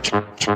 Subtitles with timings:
[0.00, 0.52] 다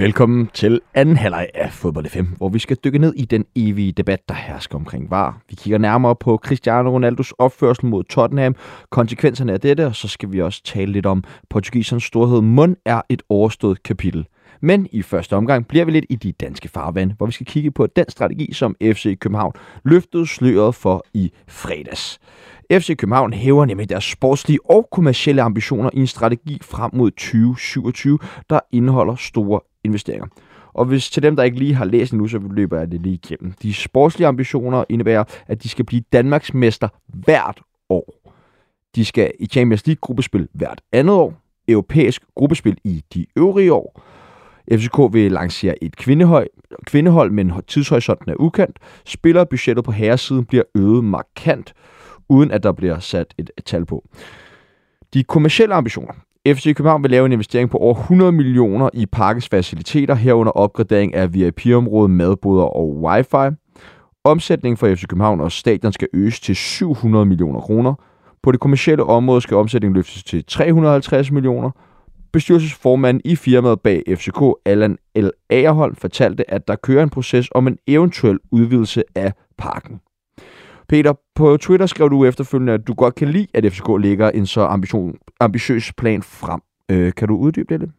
[0.00, 3.92] Velkommen til anden halvleg af Fodbold FM, hvor vi skal dykke ned i den evige
[3.92, 5.40] debat, der hersker omkring VAR.
[5.48, 8.56] Vi kigger nærmere på Cristiano Ronaldos opførsel mod Tottenham,
[8.90, 12.40] konsekvenserne af dette, og så skal vi også tale lidt om portugisernes storhed.
[12.40, 14.26] Mund er et overstået kapitel.
[14.60, 17.70] Men i første omgang bliver vi lidt i de danske farvand, hvor vi skal kigge
[17.70, 19.52] på den strategi, som FC København
[19.84, 22.20] løftede sløret for i fredags.
[22.72, 28.18] FC København hæver nemlig deres sportslige og kommercielle ambitioner i en strategi frem mod 2027,
[28.50, 30.26] der indeholder store investeringer.
[30.72, 33.14] Og hvis til dem, der ikke lige har læst nu, så løber jeg det lige
[33.24, 33.52] igennem.
[33.62, 38.32] De sportslige ambitioner indebærer, at de skal blive Danmarks mester hvert år.
[38.94, 41.34] De skal i Champions League gruppespil hvert andet år,
[41.68, 44.02] europæisk gruppespil i de øvrige år.
[44.72, 46.48] FCK vil lancere et kvindehold,
[46.86, 48.78] kvindehold men tidshorisonten er ukendt.
[49.04, 51.74] Spillerbudgettet på herresiden bliver øget markant,
[52.28, 54.08] uden at der bliver sat et, et tal på.
[55.14, 56.12] De kommercielle ambitioner.
[56.48, 61.14] FC København vil lave en investering på over 100 millioner i parkets faciliteter, herunder opgradering
[61.14, 63.56] af VIP-området, madboder og wifi.
[64.24, 67.94] Omsætningen for FC København og stadion skal øges til 700 millioner kroner.
[68.42, 71.70] På det kommercielle område skal omsætningen løftes til 350 millioner.
[72.32, 75.28] Bestyrelsesformanden i firmaet bag FCK, Allan L.
[75.50, 80.00] Agerholm, fortalte, at der kører en proces om en eventuel udvidelse af parken.
[80.90, 84.46] Peter, på Twitter skrev du efterfølgende, at du godt kan lide, at FCK lægger en
[84.46, 86.60] så ambition, ambitiøs plan frem.
[86.90, 87.90] Øh, kan du uddybe det lidt?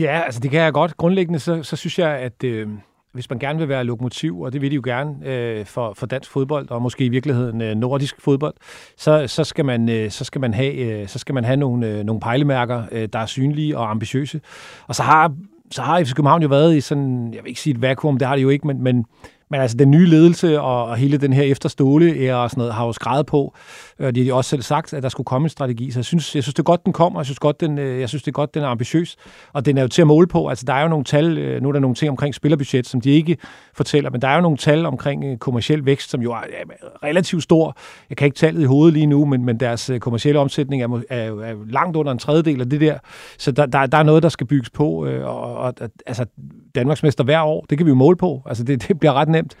[0.00, 0.96] Ja, altså det kan jeg godt.
[0.96, 2.68] Grundlæggende så, så synes jeg, at øh,
[3.12, 6.06] hvis man gerne vil være lokomotiv, og det vil de jo gerne øh, for, for
[6.06, 8.54] dansk fodbold, og måske i virkeligheden øh, nordisk fodbold,
[8.96, 11.88] så, så, skal man, øh, så, skal man have, øh, så skal man have nogle,
[11.88, 14.40] øh, nogle pejlemærker, øh, der er synlige og ambitiøse.
[14.86, 15.34] Og så har,
[15.70, 18.28] så har FC København jo været i sådan, jeg vil ikke sige et vakuum, det
[18.28, 19.04] har det jo ikke, men, men
[19.50, 22.86] men altså, den nye ledelse og, og hele den her efterståle og sådan noget, har
[22.86, 23.54] jo skrevet på,
[24.00, 25.90] Øh, og de har også selv sagt, at der skulle komme en strategi.
[25.90, 27.20] Så jeg synes, jeg synes det er godt, den kommer.
[27.20, 29.16] Jeg synes, godt, den, øh, jeg synes, det er godt, den er ambitiøs.
[29.52, 30.48] Og den er jo til at måle på.
[30.48, 33.00] Altså, der er jo nogle tal, øh, nu er der nogle ting omkring spillerbudget, som
[33.00, 33.36] de ikke
[33.74, 36.40] fortæller, men der er jo nogle tal omkring kommersiel vækst, som jo er
[37.02, 37.76] relativt stor.
[38.08, 41.16] Jeg kan ikke tallet i hovedet lige nu, men, men deres kommercielle omsætning er, er,
[41.16, 42.98] er langt under en tredjedel af det der.
[43.38, 45.06] Så der, der, der er noget, der skal bygges på.
[45.06, 45.74] Og, og,
[46.06, 46.26] altså,
[46.74, 48.42] Danmarksmester hver år, det kan vi jo måle på.
[48.46, 49.54] Altså, det, det bliver ret nemt.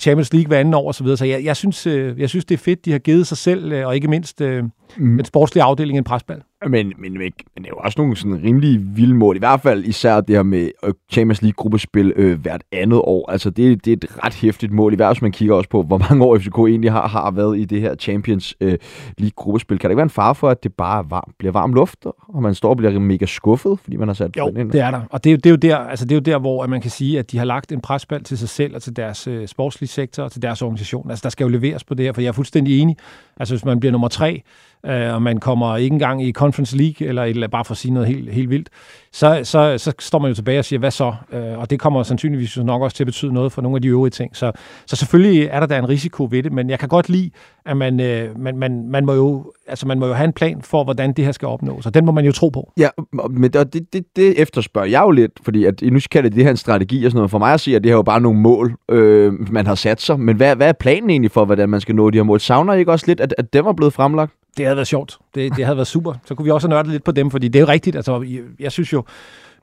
[0.00, 1.16] Champions League hver anden år osv.
[1.16, 1.86] Så jeg, jeg, synes,
[2.18, 4.64] jeg synes, det er fedt, de har givet sig selv og ikke mindst øh,
[4.96, 5.16] mm.
[5.16, 6.42] den sportslige afdeling en presbal.
[6.64, 9.36] Men, men, men, men det er jo også nogle sådan rimelig vilde mål.
[9.36, 13.30] I hvert fald især det her med øh, Champions League-gruppespil øh, hvert andet år.
[13.30, 14.92] Altså det, det er et ret hæftigt mål.
[14.92, 17.58] I hvert fald, man kigger også på, hvor mange år FCK egentlig har, har været
[17.58, 18.78] i det her Champions øh,
[19.18, 19.78] League-gruppespil.
[19.78, 22.42] Kan det ikke være en far for, at det bare varm, bliver varm luft, og
[22.42, 24.72] man står og bliver mega skuffet, fordi man har sat jo, ind?
[24.72, 25.00] det er der.
[25.10, 26.80] Og det er, det, er jo der, altså det er jo der, hvor at man
[26.80, 29.48] kan sige, at de har lagt en presbal til sig selv og til deres øh,
[29.48, 31.10] sportslige sektor og til deres organisation.
[31.10, 32.96] Altså der skal jo leveres på det her, for jeg er fuldstændig enig.
[33.36, 34.42] Altså hvis man bliver nummer tre,
[34.86, 37.94] øh, og man kommer ikke engang i Conference League, eller, eller bare for at sige
[37.94, 38.68] noget helt, helt vildt,
[39.16, 41.14] så, så, så står man jo tilbage og siger, hvad så?
[41.32, 43.88] Øh, og det kommer sandsynligvis nok også til at betyde noget for nogle af de
[43.88, 44.36] øvrige ting.
[44.36, 44.52] Så,
[44.86, 47.30] så selvfølgelig er der da en risiko ved det, men jeg kan godt lide,
[47.66, 50.62] at man, øh, man, man, man, må jo, altså man må jo have en plan
[50.62, 52.72] for, hvordan det her skal opnås, og den må man jo tro på.
[52.78, 52.88] Ja,
[53.30, 56.50] men det, det, det efterspørger jeg jo lidt, fordi at, nu kalder det det her
[56.50, 57.30] en strategi og sådan noget.
[57.30, 59.74] For mig at sige, at det her er jo bare nogle mål, øh, man har
[59.74, 60.20] sat sig.
[60.20, 62.40] Men hvad, hvad er planen egentlig for, hvordan man skal nå de her mål?
[62.40, 64.32] Savner I ikke også lidt, at, at det var blevet fremlagt?
[64.56, 65.18] Det havde været sjovt.
[65.34, 66.14] Det, det havde været super.
[66.26, 67.96] Så kunne vi også nørde lidt på dem, fordi det er jo rigtigt.
[67.96, 69.04] Altså, jeg, jeg synes jo,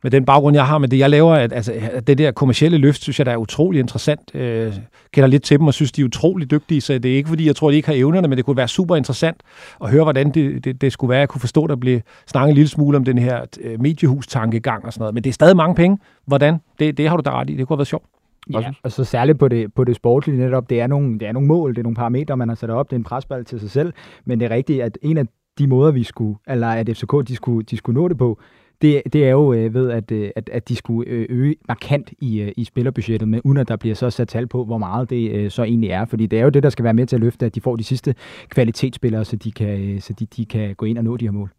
[0.04, 2.78] med den baggrund, jeg har med det, jeg laver, at, altså, at det der kommercielle
[2.78, 4.36] løft, synes jeg, der er utrolig interessant.
[4.36, 4.74] Øh,
[5.12, 7.48] kender lidt til dem og synes, de er utrolig dygtige, så det er ikke, fordi
[7.48, 9.38] jeg tror, de ikke har evnerne, men det kunne være super interessant
[9.84, 11.20] at høre, hvordan det, det, det skulle være.
[11.20, 14.94] Jeg kunne forstå, der blev snakket en lille smule om den her øh, mediehus-tankegang og
[14.94, 15.98] sådan noget, men det er stadig mange penge.
[16.26, 16.58] Hvordan?
[16.80, 17.56] Det, det har du da ret i.
[17.56, 18.06] Det kunne have været sjovt.
[18.52, 21.32] Ja, og så særligt på det, på det sportlige netop, det er, nogle, det er
[21.32, 23.60] nogle mål, det er nogle parametre, man har sat op, det er en presbald til
[23.60, 23.94] sig selv,
[24.26, 25.26] men det er rigtigt, at en af
[25.58, 28.40] de måder, vi skulle, eller at FCK, de skulle, de skulle nå det på,
[28.82, 32.14] det, det er jo øh, ved, at, øh, at, at de skulle øh, øge markant
[32.22, 35.10] i, øh, i spillerbudgettet, men uden at der bliver så sat tal på, hvor meget
[35.10, 36.06] det øh, så egentlig er.
[36.06, 37.76] Fordi det er jo det, der skal være med til at løfte, at de får
[37.76, 38.16] de sidste
[38.50, 41.32] kvalitetsspillere, så de kan, øh, så de, de kan gå ind og nå de her
[41.32, 41.50] mål.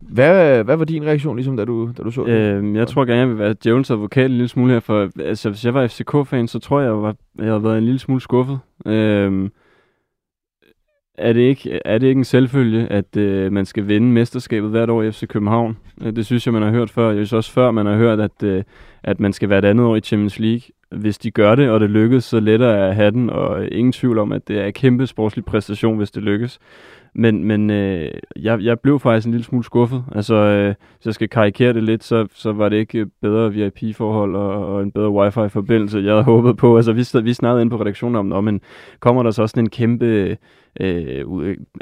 [0.00, 2.32] Hvad, hvad var din reaktion, ligesom, da du, da du så det?
[2.32, 5.50] Øhm, jeg tror gerne, jeg vil være djævelens advokat en lille smule her, for altså,
[5.50, 8.20] hvis jeg var FCK-fan, så tror jeg, jeg, var, jeg havde været en lille smule
[8.20, 8.58] skuffet.
[8.86, 9.50] Øhm,
[11.18, 14.90] er det ikke, er det ikke en selvfølge, at øh, man skal vinde mesterskabet hvert
[14.90, 15.76] år i FC København?
[16.02, 17.08] Øh, det synes jeg, man har hørt før.
[17.08, 18.62] Jeg synes også før, man har hørt, at, øh,
[19.02, 20.60] at man skal være et andet år i Champions League.
[20.90, 24.32] Hvis de gør det, og det lykkes, så letter jeg hatten, og ingen tvivl om,
[24.32, 26.58] at det er en kæmpe sportslig præstation, hvis det lykkes.
[27.18, 30.04] Men, men øh, jeg, jeg blev faktisk en lille smule skuffet.
[30.14, 34.36] Altså, øh, hvis jeg skal karikere det lidt, så, så var det ikke bedre VIP-forhold
[34.36, 36.76] og, og en bedre wifi-forbindelse, jeg havde håbet på.
[36.76, 38.60] Altså, vi, vi snakkede ind på redaktionen om, men
[39.00, 40.36] kommer der så også en kæmpe
[40.80, 41.24] øh,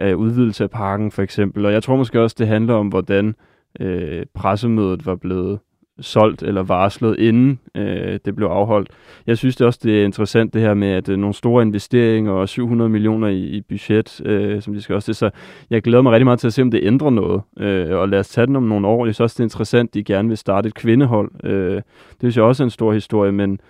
[0.01, 1.67] øh, udvidelse af parken, for eksempel?
[1.67, 3.35] Og jeg tror måske også, det handler om, hvordan
[3.81, 5.59] øh, pressemødet var blevet
[6.01, 8.89] solgt eller varslet, inden øh, det blev afholdt.
[9.27, 12.33] Jeg synes det også, det er interessant det her med, at øh, nogle store investeringer
[12.33, 15.17] og 700 millioner i, i budget, øh, som de skal også det.
[15.17, 15.31] Så
[15.71, 17.43] jeg glæder mig rigtig meget til at se, om det ændrer noget.
[17.59, 19.07] Øh, og lad os tage den om nogle år.
[19.07, 21.31] Jeg synes også, det er interessant, at de gerne vil starte et kvindehold.
[21.45, 21.85] Øh, det
[22.19, 23.61] synes jeg også er en stor historie, men,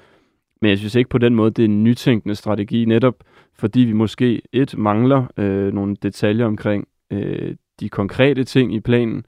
[0.60, 3.14] men jeg synes ikke på den måde, det er en nytænkende strategi, netop
[3.58, 9.24] fordi vi måske et mangler øh, nogle detaljer omkring øh, de konkrete ting i planen,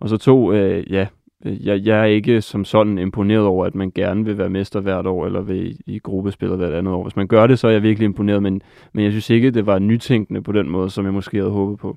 [0.00, 1.06] og så to, øh, ja,
[1.44, 5.06] jeg, jeg er ikke som sådan imponeret over, at man gerne vil være mester hvert
[5.06, 7.02] år, eller vil i, i gruppespillet hvert andet år.
[7.02, 9.66] Hvis man gør det, så er jeg virkelig imponeret, men, men jeg synes ikke, det
[9.66, 11.96] var nytænkende på den måde, som jeg måske havde håbet på.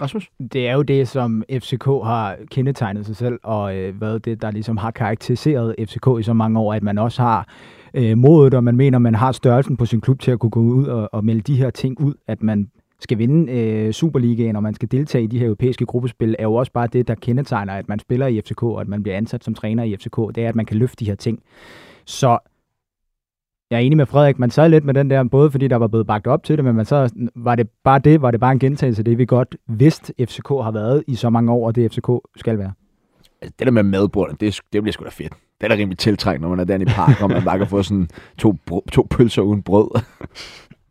[0.00, 0.30] Rasmus?
[0.52, 4.50] Det er jo det, som FCK har kendetegnet sig selv, og øh, hvad det, der
[4.50, 7.48] ligesom har karakteriseret FCK i så mange år, at man også har
[7.94, 10.60] øh, modet, og man mener, man har størrelsen på sin klub til at kunne gå
[10.60, 12.70] ud og, og melde de her ting ud, at man
[13.04, 16.54] skal vinde øh, Superligaen, og man skal deltage i de her europæiske gruppespil, er jo
[16.54, 19.44] også bare det, der kendetegner, at man spiller i FCK, og at man bliver ansat
[19.44, 20.16] som træner i FCK.
[20.16, 21.42] Det er, at man kan løfte de her ting.
[22.04, 22.38] Så
[23.70, 25.86] jeg er enig med Frederik, man sad lidt med den der, både fordi der var
[25.86, 28.52] blevet bagt op til det, men man så, var det bare det, var det bare
[28.52, 31.74] en gentagelse af det, vi godt vidste, FCK har været i så mange år, og
[31.74, 32.72] det FCK skal være.
[33.42, 35.32] Altså, det der med madbordene, det, det bliver sgu da fedt.
[35.60, 37.66] Det er da rimelig tiltrængt, når man er der i park, og man bare kan
[37.66, 38.08] få sådan
[38.38, 38.56] to,
[38.92, 39.88] to pølser uden brød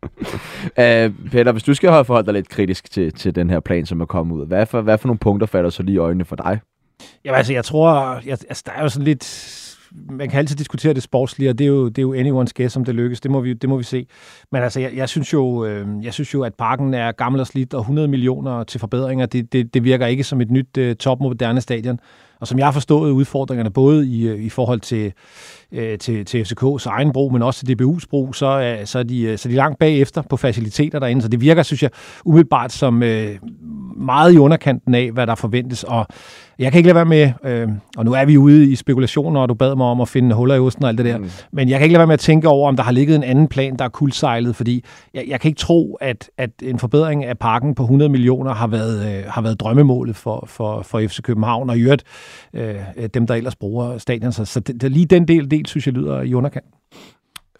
[0.04, 3.86] uh, Peter, hvis du skal holde forhold dig lidt kritisk til, til den her plan,
[3.86, 6.24] som er kommet ud, hvad for, hvad for nogle punkter falder så lige i øjnene
[6.24, 6.60] for dig?
[7.24, 9.24] Jamen altså, jeg tror, jeg, altså, der er jo sådan lidt
[10.10, 12.76] man kan altid diskutere det sportslige, og det er jo, det er jo anyone's guess,
[12.76, 13.20] om det lykkes.
[13.20, 14.06] Det må vi, det må vi se.
[14.52, 17.46] Men altså, jeg, jeg, synes jo, øh, jeg synes jo, at parken er gammel og
[17.46, 20.96] slidt, og 100 millioner til forbedringer, det, det, det virker ikke som et nyt øh,
[20.96, 22.00] topmoderne stadion.
[22.40, 25.12] Og som jeg har forstået udfordringerne, både i, øh, i forhold til,
[25.72, 29.02] øh, til, til FCK's egen brug, men også til DBU's brug, så, er, så, er
[29.02, 31.22] de, øh, så er de langt bagefter på faciliteter derinde.
[31.22, 31.90] Så det virker, synes jeg,
[32.24, 33.38] umiddelbart som øh,
[33.96, 35.84] meget i underkanten af, hvad der forventes.
[35.84, 36.06] Og
[36.58, 39.48] jeg kan ikke lade være med, øh, og nu er vi ude i spekulationer, og
[39.48, 41.30] du bad mig om at finde huller i osten og alt det der, mm.
[41.52, 43.22] men jeg kan ikke lade være med at tænke over, om der har ligget en
[43.22, 44.84] anden plan, der er kuldsejlet, fordi
[45.14, 48.66] jeg, jeg kan ikke tro, at, at en forbedring af parken på 100 millioner har
[48.66, 52.04] været, øh, har været drømmemålet for, for, for FC København, og i øvrigt
[52.54, 54.32] Øh, øh, dem, der ellers bruger stadion.
[54.32, 56.66] Så, så det, det, lige den del, del, synes jeg, lyder i underkant.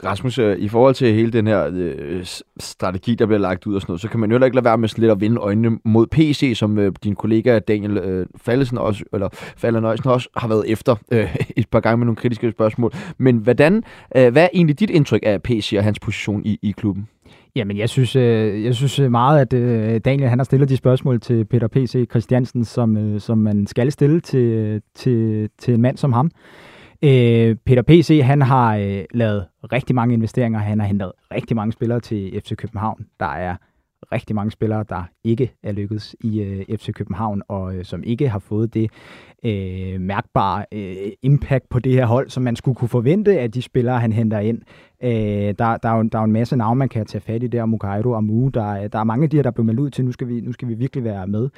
[0.05, 2.27] Rasmus, øh, i forhold til hele den her øh,
[2.61, 4.79] strategi, der bliver lagt ud og sådan noget, så kan man jo ikke lade være
[4.79, 8.79] med sådan lidt at vinde øjnene mod PC, som øh, din kollega Daniel øh, Fallesen
[8.79, 12.51] også, eller Fallen Nøjsen også har været efter øh, et par gange med nogle kritiske
[12.51, 12.93] spørgsmål.
[13.19, 13.83] Men hvordan,
[14.17, 17.09] øh, hvad er egentlig dit indtryk af PC og hans position i, i klubben?
[17.57, 20.77] Jamen, jeg synes, øh, jeg synes øh, meget, at øh, Daniel han har stillet de
[20.77, 22.07] spørgsmål til Peter P.C.
[22.11, 26.31] Christiansen, som, øh, som man skal stille til, til, til en mand som ham.
[27.03, 28.21] Øh, Peter P.C.
[28.25, 30.59] han har øh, lavet rigtig mange investeringer.
[30.59, 33.07] Han har hentet rigtig mange spillere til FC København.
[33.21, 33.57] Der er
[34.13, 38.29] rigtig mange spillere, der ikke er lykkedes i øh, FC København, og øh, som ikke
[38.29, 38.91] har fået det
[39.45, 43.63] øh, mærkbare øh, impact på det her hold, som man skulle kunne forvente af de
[43.63, 44.63] spillere, han henter ind.
[45.05, 47.43] Øh, der, der, er jo, der er jo en masse navne, man kan tage fat
[47.43, 49.81] i der, Mukairo, og Mu, der, der er mange af de her, der blev meldt
[49.81, 51.49] ud til, nu skal vi, nu skal vi virkelig være med.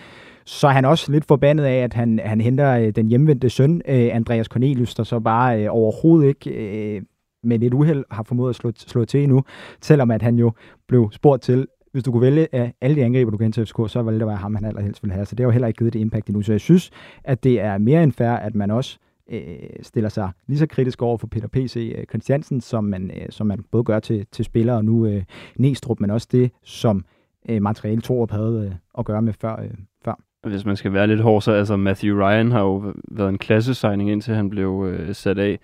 [0.45, 3.83] Så er han også lidt forbandet af, at han, han henter øh, den hjemvendte søn,
[3.89, 6.51] øh, Andreas Cornelius, der så bare øh, overhovedet ikke...
[6.51, 7.03] Øh,
[7.43, 9.43] med lidt uheld har formået at slå, slå til endnu,
[9.81, 10.53] selvom at han jo
[10.89, 13.81] blev spurgt til, hvis du kunne vælge af alle de angriber, du kan til FCK,
[13.87, 15.27] så ville det være ham, han allerhelst ville have.
[15.27, 16.43] Så det har jo heller ikke givet det impact endnu.
[16.43, 16.91] Så jeg synes,
[17.25, 18.99] at det er mere end fair, at man også
[19.31, 19.43] øh,
[19.83, 21.95] stiller sig lige så kritisk over for Peter P.C.
[21.99, 25.23] Øh, Christiansen, som man, øh, som man både gør til, til spillere og nu øh,
[25.57, 27.05] Næstrup, men også det, som
[27.49, 29.71] øh, materiale Torup havde øh, at gøre med før, øh,
[30.05, 30.21] før.
[30.49, 34.11] Hvis man skal være lidt hård, så altså Matthew Ryan har jo været en klassesigning,
[34.11, 35.59] indtil han blev øh, sat af.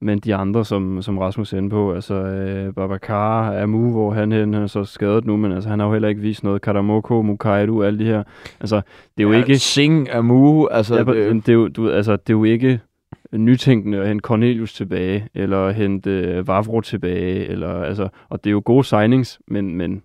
[0.00, 4.32] Men de andre, som, som Rasmus er inde på, altså øh, Babacar, Amu, hvor han,
[4.32, 6.62] han er så skadet nu, men altså, han har jo heller ikke vist noget.
[6.62, 8.22] Karamoko, Mukaidu, alle de her.
[8.60, 8.76] Altså,
[9.16, 9.58] det er jo ja, ikke...
[9.58, 10.94] Sing, Amu, altså...
[10.94, 11.46] Ja, det...
[11.46, 12.80] Det, er jo, du, altså, det er jo ikke
[13.32, 18.52] nytænkende at hente Cornelius tilbage, eller hente øh, Vavro tilbage, eller, altså, og det er
[18.52, 20.02] jo gode signings, men, men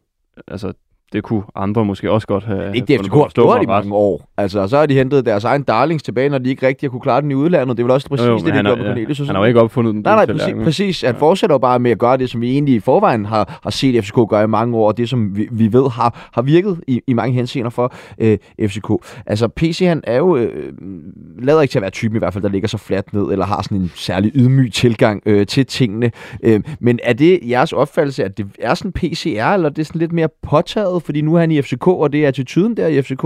[0.48, 0.74] altså,
[1.14, 4.30] det kunne andre måske også godt have Ikke det, FCK har gjort i mange år.
[4.38, 7.02] Altså, så har de hentet deres egen darlings tilbage, når de ikke rigtig har kunne
[7.02, 7.78] klare den i udlandet.
[7.78, 9.20] Det er vel også præcis Jo, jo, det, de har, med ja, Cornelius.
[9.20, 10.02] og han har jo ikke opfundet den.
[10.02, 10.42] Nej, nej, præcis.
[10.42, 10.64] tallerken.
[10.64, 11.02] præcis.
[11.02, 11.20] Han Ja.
[11.20, 14.04] fortsætter jo bare med at gøre det, som vi egentlig i forvejen har, har set
[14.06, 17.02] FCK gøre i mange år, og det, som vi, vi ved har, har virket i,
[17.08, 18.92] i mange henseender for øh, FCK.
[19.26, 20.74] Altså, PC, han er jo, øh,
[21.40, 23.46] lader ikke til at være typen i hvert fald, der ligger så fladt ned, eller
[23.46, 26.12] har sådan en særlig ydmyg tilgang øh, til tingene.
[26.44, 30.00] Øh, men er det jeres opfattelse, at det er sådan PCR, eller er det sådan
[30.00, 33.02] lidt mere påtaget, fordi nu er han i FCK, og det er attituden der i
[33.02, 33.24] FCK?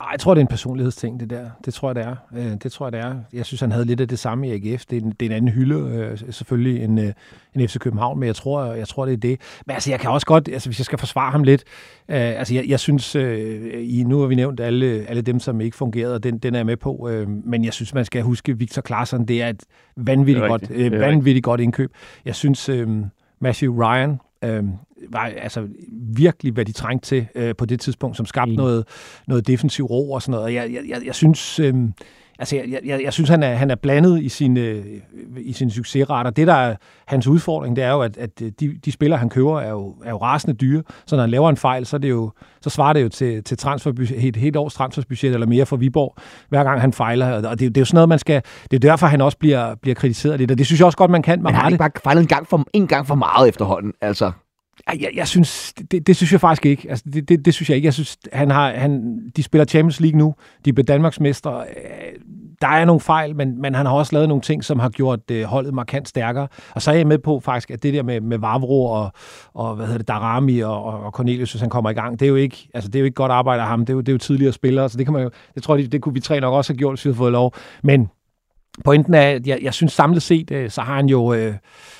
[0.00, 1.50] Ej, jeg tror, det er en personlighedsting, det der.
[1.64, 2.16] Det tror jeg, det er.
[2.36, 3.14] Øh, det tror jeg, det er.
[3.32, 4.84] Jeg synes, han havde lidt af det samme i AGF.
[4.84, 7.12] Det er en, det er en anden hylde, øh, selvfølgelig, end, øh,
[7.54, 9.40] end FC København, men jeg tror, jeg tror, det er det.
[9.66, 11.64] Men altså, jeg kan også godt, altså, hvis jeg skal forsvare ham lidt,
[12.08, 15.60] øh, altså, jeg, jeg synes, øh, i, nu har vi nævnt alle, alle dem, som
[15.60, 18.22] ikke fungerede, og den, den er jeg med på, øh, men jeg synes, man skal
[18.22, 19.64] huske, Victor Klaassen, det er et
[19.96, 21.92] vanvittigt, Det er godt, øh, Det vanvittigt godt indkøb.
[22.24, 22.88] Jeg synes, øh,
[23.40, 24.64] Matthew Ryan, øh,
[25.12, 25.66] var altså
[26.16, 28.56] virkelig, hvad de trængte til øh, på det tidspunkt, som skabte Enig.
[28.56, 28.84] noget,
[29.28, 30.44] noget defensiv ro og sådan noget.
[30.44, 31.74] Og jeg, jeg, jeg, jeg synes, øh,
[32.38, 34.84] altså jeg, jeg- jeg, synes han er, han er blandet i sine, øh,
[35.40, 36.30] i sine succesrater.
[36.30, 39.28] Det, der er hans udfordring, det er jo, at, at øh, de, de spillere, han
[39.28, 40.82] køber, er jo, er jo rasende dyre.
[41.06, 43.44] Så når han laver en fejl, så, er det jo, så svarer det jo til,
[43.44, 46.14] til transferbudget, et helt års transferbudget eller mere for Viborg,
[46.48, 47.32] hver gang han fejler.
[47.36, 48.42] Og det, er det er jo sådan noget, man skal...
[48.70, 51.10] Det er derfor, han også bliver, bliver kritiseret lidt, og det synes jeg også godt,
[51.10, 51.38] man kan.
[51.38, 53.92] Man Men har han ikke bare fejlet en gang for, en gang for meget efterhånden?
[54.00, 54.30] Altså,
[54.86, 56.90] jeg, jeg synes, det, det synes jeg faktisk ikke.
[56.90, 57.86] Altså, det, det, det synes jeg ikke.
[57.86, 60.34] Jeg synes, han har, han, de spiller Champions League nu.
[60.64, 61.64] De bliver Danmarks mestre.
[61.76, 62.20] Øh,
[62.62, 65.30] der er nogle fejl, men, men han har også lavet nogle ting, som har gjort
[65.30, 66.48] øh, holdet markant stærkere.
[66.74, 69.12] Og så er jeg med på faktisk, at det der med, med Vavro og,
[69.54, 72.30] og hvad hedder det, Darami og, og, Cornelius, hvis han kommer i gang, det er
[72.30, 73.80] jo ikke, altså, det er jo ikke godt arbejde af ham.
[73.80, 75.76] Det er jo, det er jo tidligere spillere, så det kan man jo, det tror
[75.76, 77.54] jeg, det, det kunne vi tre nok også have gjort, hvis vi havde fået lov.
[77.82, 78.08] Men
[78.84, 81.54] pointen er, at jeg, jeg synes samlet set, øh, så har han jo, øh,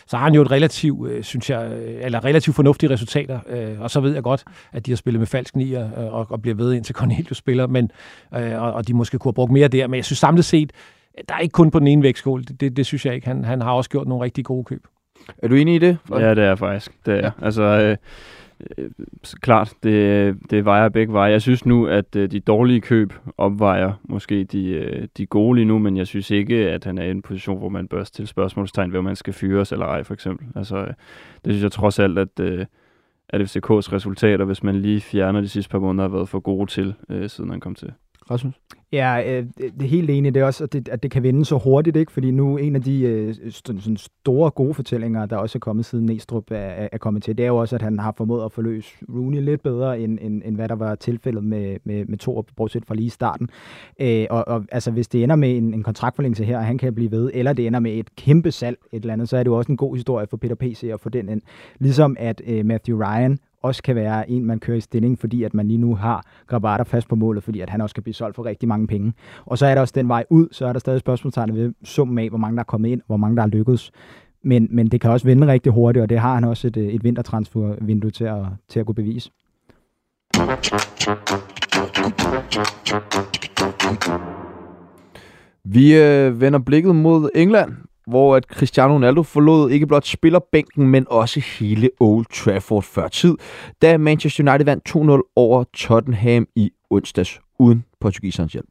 [0.07, 3.41] så har han jo et relativt, øh, synes jeg, øh, eller relativt fornuftige resultater.
[3.49, 6.27] Øh, og så ved jeg godt, at de har spillet med falsk nier øh, og,
[6.31, 7.91] og bliver ved indtil Cornelius spiller, men,
[8.35, 9.87] øh, og, og de måske kunne have brugt mere der.
[9.87, 10.73] Men jeg synes samlet set,
[11.29, 12.45] der er ikke kun på den ene vægtskål.
[12.45, 13.27] Det, det, det synes jeg ikke.
[13.27, 14.87] Han, han har også gjort nogle rigtig gode køb.
[15.39, 15.99] er du enig i det?
[16.11, 16.93] Ja, det er jeg faktisk.
[17.07, 17.31] Det er ja.
[17.43, 17.97] Altså, øh,
[18.79, 18.91] øh,
[19.41, 21.33] klart, det, det vejer begge veje.
[21.33, 25.65] Jeg synes nu, at øh, de dårlige køb opvejer måske de, øh, de gode lige
[25.65, 28.29] nu, men jeg synes ikke, at han er i en position, hvor man bør stille
[28.29, 30.47] spørgsmålstegn ved, om man skal fyres eller ej, for eksempel.
[30.57, 30.87] Altså, øh,
[31.45, 32.67] det synes jeg trods alt, at, øh,
[33.29, 36.71] at FCK's resultater, hvis man lige fjerner de sidste par måneder, har været for gode
[36.71, 37.93] til, øh, siden han kom til.
[38.31, 38.55] Rasmus?
[38.93, 40.35] Ja, øh, det er helt enig.
[40.35, 42.13] Det er også, at det, at det kan vende så hurtigt, ikke?
[42.13, 46.07] Fordi nu en af de øh, sådan store gode fortællinger, der også er kommet siden
[46.07, 48.91] Næstrup er, er, kommet til, det er jo også, at han har formået at forløse
[49.15, 52.87] Rooney lidt bedre, end, end, end hvad der var tilfældet med, med, med Thor, bortset
[52.87, 53.49] fra lige starten.
[54.01, 56.95] Øh, og, og altså, hvis det ender med en, en kontraktforlængelse her, og han kan
[56.95, 59.51] blive ved, eller det ender med et kæmpe salg et eller andet, så er det
[59.51, 60.85] jo også en god historie for Peter P.C.
[60.85, 61.43] at få den ind.
[61.79, 65.55] Ligesom at øh, Matthew Ryan også kan være en, man kører i stilling, fordi at
[65.55, 68.37] man lige nu har Grabata fast på målet, fordi at han også kan blive solgt
[68.37, 69.13] for rigtig mange penge.
[69.45, 72.19] Og så er der også den vej ud, så er der stadig spørgsmålstegn ved summen
[72.19, 73.93] af, hvor mange der er kommet ind, hvor mange der er lykkedes.
[74.43, 77.05] Men, men det kan også vende rigtig hurtigt, og det har han også et, et
[77.05, 79.31] vintertransfervindue til at, til at kunne bevise.
[85.65, 87.73] Vi øh, vender blikket mod England,
[88.09, 93.35] hvor at Cristiano Ronaldo forlod ikke blot spillerbænken, men også hele Old Trafford før tid,
[93.83, 94.89] da Manchester United vandt
[95.27, 98.69] 2-0 over Tottenham i onsdags uden portugisernes hjælp.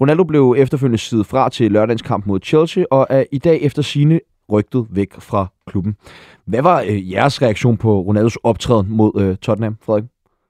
[0.00, 3.82] Ronaldo blev efterfølgende sidet fra til lørdagens kamp mod Chelsea, og er i dag efter
[3.82, 4.20] sine
[4.52, 5.96] rygtet væk fra klubben.
[6.44, 10.04] Hvad var øh, jeres reaktion på Ronaldos optræden mod øh, Tottenham, Frederik?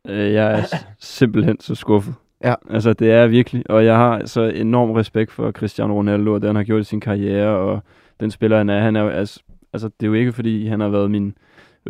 [0.08, 2.14] Øh, jeg er simpelthen så skuffet.
[2.44, 2.54] Ja.
[2.70, 3.70] Altså, det er jeg virkelig.
[3.70, 6.84] Og jeg har så enorm respekt for Cristiano Ronaldo, og det han har gjort i
[6.84, 7.82] sin karriere, og
[8.22, 8.80] den spiller, han er.
[8.80, 11.34] Han er jo, altså, altså, det er jo ikke, fordi han har været min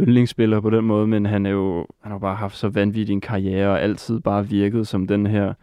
[0.01, 3.21] yndlingsspiller på den måde, men han er jo, han har bare haft så vanvittig en
[3.21, 5.55] karriere, og altid bare virket som den her,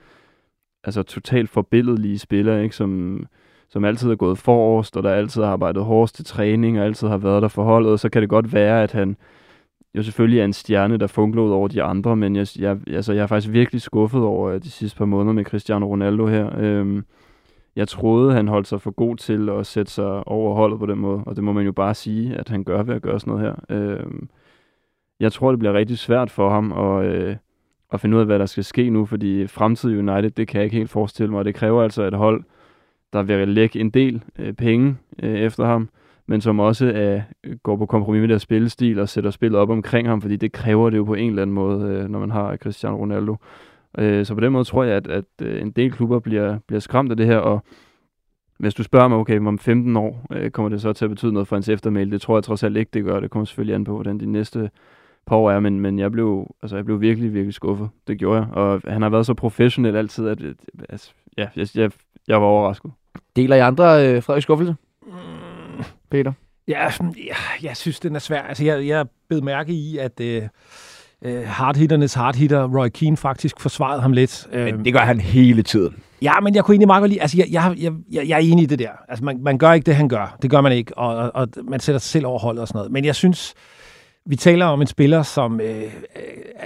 [0.84, 2.76] altså totalt forbilledelige spiller, ikke?
[2.76, 3.24] Som,
[3.70, 7.08] som altid er gået forrest, og der altid har arbejdet hårdest til træning, og altid
[7.08, 9.18] har været der for holdet, og så kan det godt være, at han
[9.96, 13.14] jo selvfølgelig er en stjerne, der funkler ud over de andre, men jeg, jeg, altså,
[13.14, 16.60] jeg er faktisk virkelig skuffet over øh, de sidste par måneder med Cristiano Ronaldo her.
[16.60, 17.04] Øhm,
[17.80, 21.00] jeg troede, han holdt sig for god til at sætte sig over holdet på den
[21.00, 23.34] måde, og det må man jo bare sige, at han gør ved at gøre sådan
[23.34, 23.78] noget her.
[23.78, 24.06] Øh,
[25.20, 27.36] jeg tror, det bliver rigtig svært for ham at, øh,
[27.94, 30.64] at finde ud af, hvad der skal ske nu, fordi fremtidig United, det kan jeg
[30.64, 32.44] ikke helt forestille mig, og det kræver altså et hold,
[33.14, 35.90] der vil lægge en del øh, penge øh, efter ham,
[36.28, 37.22] men som også øh,
[37.64, 40.90] går på kompromis med deres spillestil og sætter spillet op omkring ham, fordi det kræver
[40.90, 43.32] det jo på en eller anden måde, øh, når man har Cristiano Ronaldo.
[43.32, 46.80] Øh, så på den måde tror jeg, at, at øh, en del klubber bliver, bliver
[46.80, 47.64] skræmt af det her, og
[48.60, 51.34] hvis du spørger mig, okay, om 15 år øh, kommer det så til at betyde
[51.34, 53.20] noget for hans eftermæl, det tror jeg trods alt ikke, det gør.
[53.20, 54.70] Det kommer selvfølgelig an på, hvordan de næste
[55.26, 57.90] par år er, men, men jeg, blev, altså, jeg blev virkelig, virkelig skuffet.
[58.08, 58.48] Det gjorde jeg.
[58.52, 60.40] Og han har været så professionel altid, at
[60.90, 61.92] altså, ja, jeg, jeg,
[62.28, 62.92] jeg var overrasket.
[63.36, 64.76] Deler I andre øh, Frederik skuffelse?
[65.06, 65.14] Mm.
[66.10, 66.34] Peter?
[66.68, 66.88] Ja,
[67.28, 68.42] jeg, jeg synes, den er svær.
[68.42, 70.42] Altså, jeg, jeg bed mærke i, at øh,
[71.26, 74.48] øh, hardhitternes hardhitter, Roy Keane, faktisk forsvarede ham lidt.
[74.54, 75.96] Men det gør han hele tiden.
[76.22, 78.40] Ja, men jeg kunne egentlig meget godt lide, altså jeg, jeg, jeg, jeg, jeg er
[78.40, 78.90] enig i det der.
[79.10, 80.38] Altså man, man gør ikke det, han gør.
[80.42, 82.78] Det gør man ikke, og, og, og man sætter sig selv over holdet og sådan
[82.78, 82.92] noget.
[82.92, 83.54] Men jeg synes,
[84.26, 85.88] vi taler om en spiller, som øh, øh,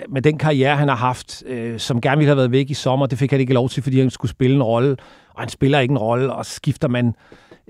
[0.10, 3.06] med den karriere, han har haft, øh, som gerne ville have været væk i sommer,
[3.06, 4.98] det fik han ikke lov til, fordi han skulle spille en rolle,
[5.34, 7.16] og han spiller ikke en rolle, og skifter man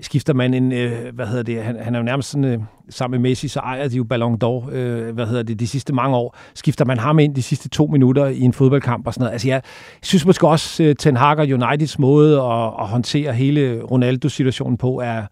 [0.00, 2.58] skifter man en, øh, hvad hedder det, han, han er jo nærmest sådan, øh,
[2.90, 5.92] sammen med Messi, så ejer de jo Ballon d'Or, øh, hvad hedder det, de sidste
[5.92, 6.36] mange år.
[6.54, 9.32] Skifter man ham ind de sidste to minutter i en fodboldkamp og sådan noget.
[9.32, 9.62] Altså jeg
[10.02, 15.00] synes måske også, øh, Ten Hag og Uniteds måde at, at håndtere hele Ronaldo-situationen på,
[15.00, 15.22] er,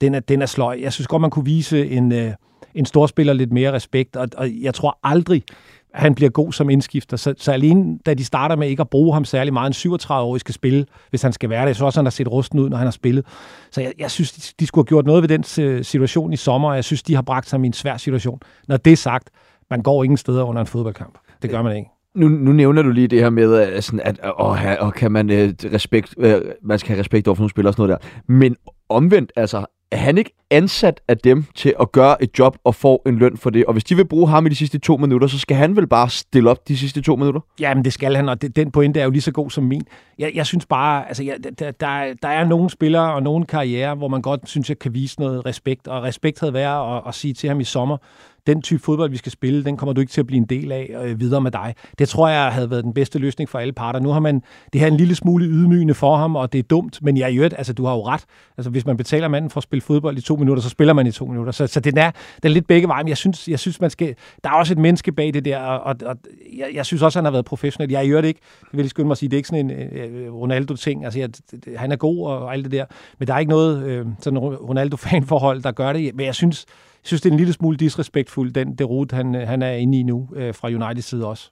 [0.00, 0.78] den er, den er sløj.
[0.82, 2.32] Jeg synes godt, man kunne vise en, øh,
[2.74, 5.42] en storspiller lidt mere respekt, og, og jeg tror aldrig,
[5.94, 7.16] han bliver god som indskifter.
[7.16, 10.40] Så, så alene da de starter med ikke at bruge ham særlig meget, en 37-årig
[10.40, 11.76] skal spille, hvis han skal være det.
[11.76, 13.26] så også, han har set rusten ud, når han har spillet.
[13.70, 16.36] Så jeg, jeg synes, de, de skulle have gjort noget ved den øh, situation i
[16.36, 18.40] sommer, og jeg synes, de har bragt ham i en svær situation.
[18.68, 19.30] Når det er sagt,
[19.70, 21.18] man går ingen steder under en fodboldkamp.
[21.42, 21.90] Det gør man ikke.
[22.14, 25.30] Nu, nu nævner du lige det her med, at, sådan, at og, og kan man,
[25.30, 28.32] øh, respekt, øh, man skal have respekt over for nogle spillere og sådan noget der.
[28.32, 28.56] Men
[28.88, 33.02] omvendt, altså, er han ikke ansat af dem til at gøre et job og få
[33.06, 33.64] en løn for det?
[33.64, 35.86] Og hvis de vil bruge ham i de sidste to minutter, så skal han vel
[35.86, 37.40] bare stille op de sidste to minutter?
[37.60, 39.82] Jamen, det skal han, og det, den pointe er jo lige så god som min.
[40.18, 43.94] Jeg, jeg synes bare, altså, jeg, der, der, der er nogle spillere og nogle karriere,
[43.94, 45.88] hvor man godt synes, jeg kan vise noget respekt.
[45.88, 47.96] Og respekt havde været at, at sige til ham i sommer,
[48.46, 50.72] den type fodbold, vi skal spille, den kommer du ikke til at blive en del
[50.72, 51.74] af øh, videre med dig.
[51.98, 54.00] Det tror jeg havde været den bedste løsning for alle parter.
[54.00, 54.42] Nu har man
[54.72, 57.42] det her en lille smule ydmygende for ham, og det er dumt, men jeg ja,
[57.42, 58.24] altså du har jo ret.
[58.56, 61.06] Altså hvis man betaler manden for at spille fodbold i to minutter, så spiller man
[61.06, 61.52] i to minutter.
[61.52, 62.10] Så, så den, er,
[62.42, 64.74] den er lidt begge veje, men jeg synes, jeg synes man skal, der er også
[64.74, 66.16] et menneske bag det der, og, og, og
[66.58, 67.90] jeg, jeg, synes også, han har været professionel.
[67.90, 69.70] Jeg i øvrigt ikke, det vil jeg skynde mig at sige, det er ikke sådan
[69.70, 71.04] en øh, øh Ronaldo-ting.
[71.04, 71.28] Altså, jeg,
[71.76, 72.84] han er god og, alt det der,
[73.18, 76.14] men der er ikke noget øh, sådan Ronaldo-fanforhold, der gør det.
[76.14, 76.66] Men jeg synes,
[77.02, 79.98] synes, det er en lille smule disrespektfuld, den det rute, han, øh, han er inde
[79.98, 81.50] i nu øh, fra Uniteds side også.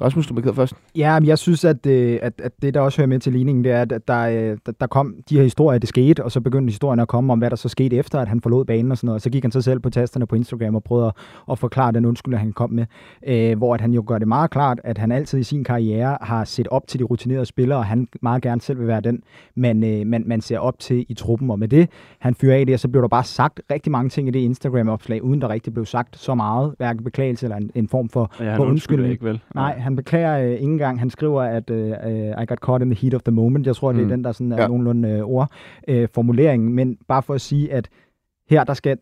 [0.00, 0.74] Rasmus, du først.
[0.96, 3.64] Ja, men jeg synes, at, øh, at, at det, der også hører med til ligningen,
[3.64, 6.40] det er, at der, øh, der, der kom de her historier, det skete, og så
[6.40, 8.96] begyndte historien at komme om, hvad der så skete efter, at han forlod banen og
[8.96, 9.14] sådan noget.
[9.16, 11.12] Og så gik han så selv på tasterne på Instagram og prøvede at,
[11.50, 12.86] at forklare den undskyldning, han kom med.
[13.26, 16.18] Øh, hvor at han jo gør det meget klart, at han altid i sin karriere
[16.20, 19.22] har set op til de rutinerede spillere, og han meget gerne selv vil være den,
[19.56, 21.50] man, øh, man, man ser op til i truppen.
[21.50, 24.08] Og med det, han fyrer af det, og så blev der bare sagt rigtig mange
[24.08, 27.70] ting i det Instagram-opslag, uden der rigtig blev sagt så meget, hverken beklagelse eller en,
[27.74, 29.12] en form for, ja, for undskyldning.
[29.12, 29.40] Ikke, vel?
[29.54, 30.98] Nej, han beklager øh, ikke engang.
[30.98, 33.66] Han skriver, at øh, øh, I got caught in the heat of the moment.
[33.66, 33.96] Jeg tror, mm.
[33.96, 34.10] det er mm.
[34.10, 34.66] den, der sådan er ja.
[34.66, 35.50] nogenlunde øh, ord,
[35.88, 36.72] øh, formuleringen.
[36.72, 37.88] Men bare for at sige, at
[38.50, 38.98] her der skal,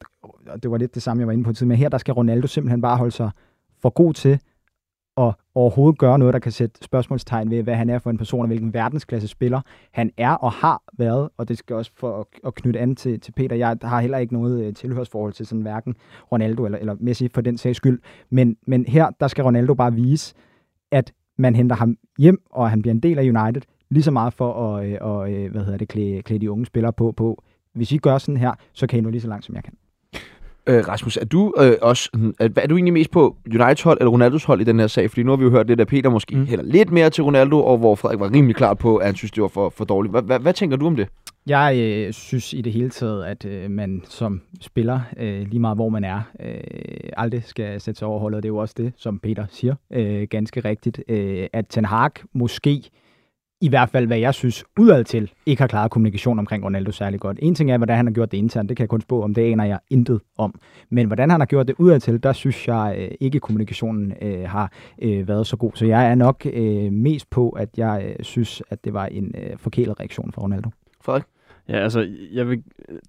[0.46, 2.14] og det var lidt det samme, jeg var inde på tid, men her der skal
[2.14, 3.30] Ronaldo simpelthen bare holde sig
[3.82, 4.38] for god til
[5.16, 8.40] at overhovedet gøre noget, der kan sætte spørgsmålstegn ved, hvad han er for en person,
[8.40, 9.60] og hvilken verdensklasse spiller
[9.92, 13.20] han er og har været, og det skal også for at, at knytte an til,
[13.20, 13.56] til Peter.
[13.56, 15.96] Jeg har heller ikke noget øh, tilhørsforhold til sådan hverken
[16.32, 19.94] Ronaldo eller, eller Messi for den sags skyld, men, men her, der skal Ronaldo bare
[19.94, 20.34] vise,
[20.92, 24.32] at man henter ham hjem, og han bliver en del af United, lige så meget
[24.32, 27.42] for at, øh, og, øh, hvad hedder det, klæde, klæde de unge spillere på, på.
[27.74, 29.72] Hvis I gør sådan her, så kan I nå lige så langt, som jeg kan.
[30.66, 34.10] Øh, Rasmus, er du øh, også, er, er du egentlig mest på Uniteds hold eller
[34.10, 35.10] Ronaldos hold i den her sag?
[35.10, 36.46] Fordi nu har vi jo hørt det, der Peter måske mm.
[36.46, 39.30] hælder lidt mere til Ronaldo, og hvor Frederik var rimelig klar på, at han synes,
[39.30, 40.24] det var for, for dårligt.
[40.40, 41.08] Hvad tænker du om det?
[41.46, 45.76] Jeg øh, synes i det hele taget, at øh, man som spiller, øh, lige meget
[45.76, 48.42] hvor man er, øh, aldrig skal sætte sig over holdet.
[48.42, 52.10] Det er jo også det, som Peter siger, øh, ganske rigtigt, øh, at Ten Hag
[52.32, 52.90] måske
[53.60, 57.20] i hvert fald, hvad jeg synes, udad til, ikke har klaret kommunikation omkring Ronaldo særlig
[57.20, 57.38] godt.
[57.42, 59.34] En ting er, hvordan han har gjort det internt, det kan jeg kun spå om,
[59.34, 60.54] det aner jeg intet om.
[60.90, 64.48] Men hvordan han har gjort det udad til, der synes jeg øh, ikke, kommunikationen øh,
[64.48, 65.72] har øh, været så god.
[65.74, 69.34] Så jeg er nok øh, mest på, at jeg øh, synes, at det var en
[69.38, 70.70] øh, forkælet reaktion fra Ronaldo.
[71.00, 71.24] Frederik?
[71.68, 72.62] Ja, altså, jeg vil,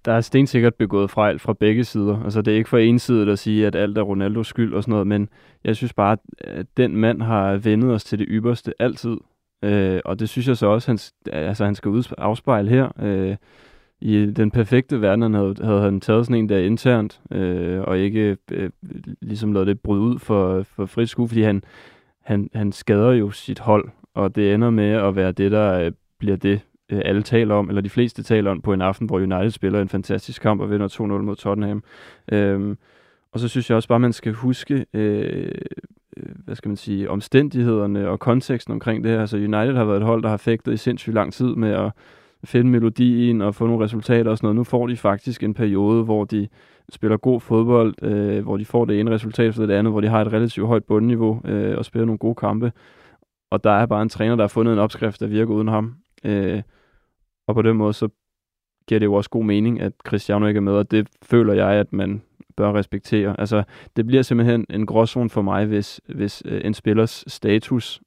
[0.04, 2.22] der er stensikkert begået fejl fra begge sider.
[2.24, 4.82] Altså, det er ikke for en side at sige, at alt er Ronaldos skyld og
[4.82, 5.28] sådan noget, men
[5.64, 9.16] jeg synes bare, at den mand har vendet os til det ypperste altid.
[9.64, 10.98] Øh, og det synes jeg så også, han,
[11.32, 12.88] altså, han skal afspejle her.
[13.02, 13.36] Øh,
[14.00, 18.36] I den perfekte verden havde, havde han taget sådan en der internt, øh, og ikke
[18.52, 18.70] øh,
[19.22, 21.62] ligesom lavet det bryde ud for, for frit skue, fordi han,
[22.20, 25.92] han, han skader jo sit hold, og det ender med at være det, der øh,
[26.18, 26.60] bliver det,
[26.94, 29.80] Øh, alle taler om, eller de fleste taler om på en aften, hvor United spiller
[29.80, 31.82] en fantastisk kamp og vinder 2-0 mod Tottenham.
[32.32, 32.78] Øhm,
[33.32, 35.48] og så synes jeg også bare, man skal huske, øh,
[36.16, 39.20] øh, hvad skal man sige, omstændighederne og konteksten omkring det her.
[39.20, 41.92] Altså United har været et hold, der har fægtet i sindssygt lang tid med at
[42.44, 44.56] finde melodien og få nogle resultater og sådan noget.
[44.56, 46.48] Nu får de faktisk en periode, hvor de
[46.92, 50.08] spiller god fodbold, øh, hvor de får det ene resultat for det andet, hvor de
[50.08, 52.72] har et relativt højt bundniveau øh, og spiller nogle gode kampe.
[53.50, 55.94] Og der er bare en træner, der har fundet en opskrift, der virker uden ham.
[56.24, 56.62] Øh,
[57.46, 58.08] og på den måde, så
[58.88, 61.70] giver det jo også god mening, at Cristiano ikke er med, og det føler jeg,
[61.70, 62.22] at man
[62.56, 63.40] bør respektere.
[63.40, 63.62] Altså,
[63.96, 68.00] det bliver simpelthen en gråzone for mig, hvis, hvis øh, en spillers status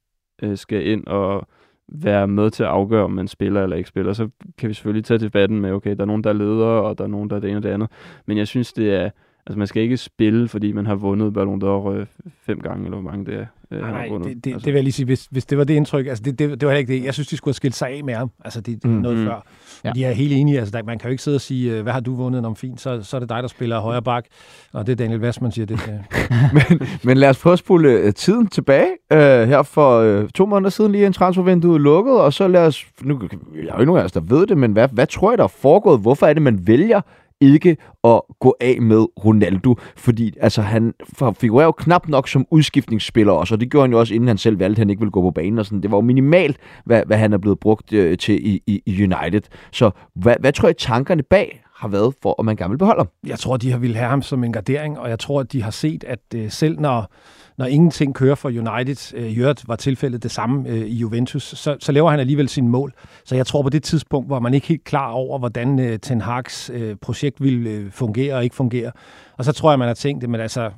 [0.43, 1.47] øh, skal ind og
[1.87, 4.13] være med til at afgøre, om man spiller eller ikke spiller.
[4.13, 6.97] Så kan vi selvfølgelig tage debatten med, okay, der er nogen, der er ledere, og
[6.97, 7.89] der er nogen, der er det ene og det andet.
[8.25, 9.09] Men jeg synes, det er,
[9.47, 12.05] Altså, man skal ikke spille, fordi man har vundet Ballon d'Or øh,
[12.41, 13.45] fem gange, eller hvor mange det er.
[13.71, 14.65] Øh, nej, det, det, altså.
[14.65, 16.67] det vil jeg lige sige, hvis, hvis det var det indtryk, altså det, det, det
[16.67, 17.03] var heller ikke det.
[17.03, 18.91] Jeg synes, de skulle have skilt sig af med ham, altså det, mm.
[18.91, 19.25] noget mm.
[19.25, 19.45] før.
[19.83, 19.91] Ja.
[19.91, 21.93] De er helt enige, altså der, man kan jo ikke sidde og sige, øh, hvad
[21.93, 24.25] har du vundet om fint, så, så er det dig, der spiller højre bak,
[24.73, 25.79] og det er Daniel Vassmann siger det.
[26.69, 28.89] men, men lad os prøve at spole uh, tiden tilbage.
[29.13, 32.85] Uh, her for uh, to måneder siden lige en transfervindue lukket, og så lad os,
[33.01, 33.19] nu
[33.55, 35.37] jeg er jo ikke nogen af os, der ved det, men hvad, hvad tror jeg,
[35.37, 35.99] der er foregået?
[35.99, 37.01] Hvorfor er det, man vælger
[37.41, 40.93] ikke at gå af med Ronaldo, fordi altså, han
[41.39, 44.37] figurerer jo knap nok som udskiftningsspiller også, og det gjorde han jo også, inden han
[44.37, 45.59] selv valgte, at han ikke ville gå på banen.
[45.59, 45.81] Og sådan.
[45.81, 49.03] Det var jo minimalt, hvad, hvad han er blevet brugt øh, til i, i, i
[49.03, 49.41] United.
[49.71, 52.99] Så hvad, hvad tror jeg, tankerne bag har været for, at man gerne vil beholde
[52.99, 53.09] ham?
[53.27, 55.63] Jeg tror, de har ville have ham som en gardering, og jeg tror, at de
[55.63, 57.11] har set, at øh, selv når
[57.57, 61.43] når ingenting kører for United, øh, i øvrigt var tilfældet det samme øh, i Juventus,
[61.43, 62.93] så, så laver han alligevel sin mål.
[63.25, 66.21] Så jeg tror på det tidspunkt, hvor man ikke helt klar over, hvordan øh, Ten
[66.21, 68.91] Hag's projekt ville fungere og ikke fungere.
[69.37, 70.71] Og så tror jeg, man har tænkt det, men altså,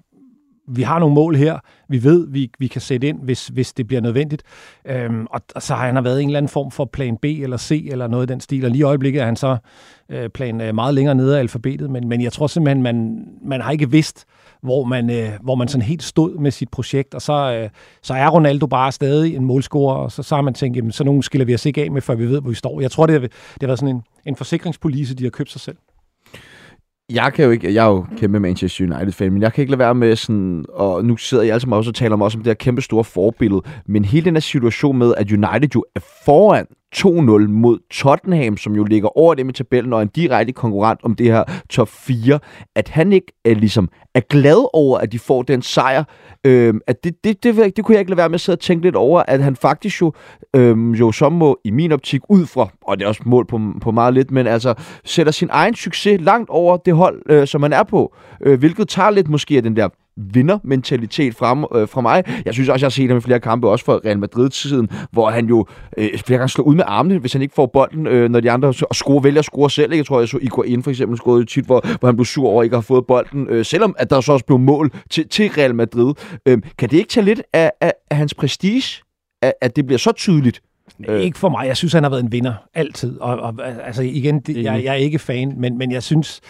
[0.71, 3.87] vi har nogle mål her, vi ved, vi, vi kan sætte ind, hvis, hvis det
[3.87, 4.43] bliver nødvendigt.
[4.85, 7.57] Øhm, og, og så har han været en eller anden form for plan B eller
[7.57, 9.57] C eller noget i den stil, og lige i øjeblikket er han så
[10.09, 13.61] øh, plan øh, meget længere nede af alfabetet, men, men jeg tror simpelthen, man, man
[13.61, 14.25] har ikke vidst,
[14.61, 17.69] hvor man, øh, hvor man sådan helt stod med sit projekt, og så, øh,
[18.01, 21.03] så er Ronaldo bare stadig en målscorer, og så, så har man tænkt, jamen, så
[21.03, 22.81] nogen skiller vi os ikke af med, før vi ved, hvor vi står.
[22.81, 25.61] Jeg tror, det har, det har været sådan en, en forsikringspolice, de har købt sig
[25.61, 25.77] selv
[27.09, 29.79] jeg kan jo ikke, jeg er jo kæmpe Manchester United-fan, men jeg kan ikke lade
[29.79, 32.49] være med sådan, og nu sidder jeg altså også og taler om, også om det
[32.49, 36.65] her kæmpe store forbillede, men hele den her situation med, at United jo er foran
[36.95, 40.99] 2-0 mod Tottenham, som jo ligger over dem i tabellen og er en direkte konkurrent
[41.03, 42.39] om det her top 4,
[42.75, 46.03] at han ikke er, ligesom, er glad over, at de får den sejr.
[46.45, 48.55] Øhm, at det, det, det, det, det kunne jeg ikke lade være med at sidde
[48.55, 50.13] og tænke lidt over, at han faktisk jo,
[50.55, 53.61] øhm, jo så må i min optik ud fra, og det er også mål på,
[53.81, 54.73] på meget lidt, men altså
[55.05, 58.87] sætter sin egen succes langt over det hold, øh, som man er på, øh, hvilket
[58.87, 59.89] tager lidt måske af den der
[60.33, 62.23] vindermentalitet frem, øh, fra mig.
[62.45, 65.29] Jeg synes også, jeg har set ham i flere kampe, også for Real Madrid-tiden, hvor
[65.29, 65.65] han jo
[65.97, 68.51] øh, flere gange slår ud med armene, hvis han ikke får bolden, øh, når de
[68.51, 69.91] andre og score, vælger at score selv.
[69.91, 69.99] Ikke?
[69.99, 72.63] Jeg tror, jeg så Iguain for eksempel scorede tit, hvor, hvor han blev sur over
[72.63, 75.49] ikke at have fået bolden, øh, selvom at der så også blev mål til, til
[75.49, 76.13] Real Madrid.
[76.45, 79.03] Øh, kan det ikke tage lidt af, af, af hans prestige,
[79.41, 80.61] at, at det bliver så tydeligt?
[81.07, 81.21] Øh.
[81.21, 81.67] Ikke for mig.
[81.67, 83.19] Jeg synes, han har været en vinder altid.
[83.19, 83.53] Og, og
[83.85, 86.41] altså igen, det, jeg, jeg er ikke fan, men, men jeg synes,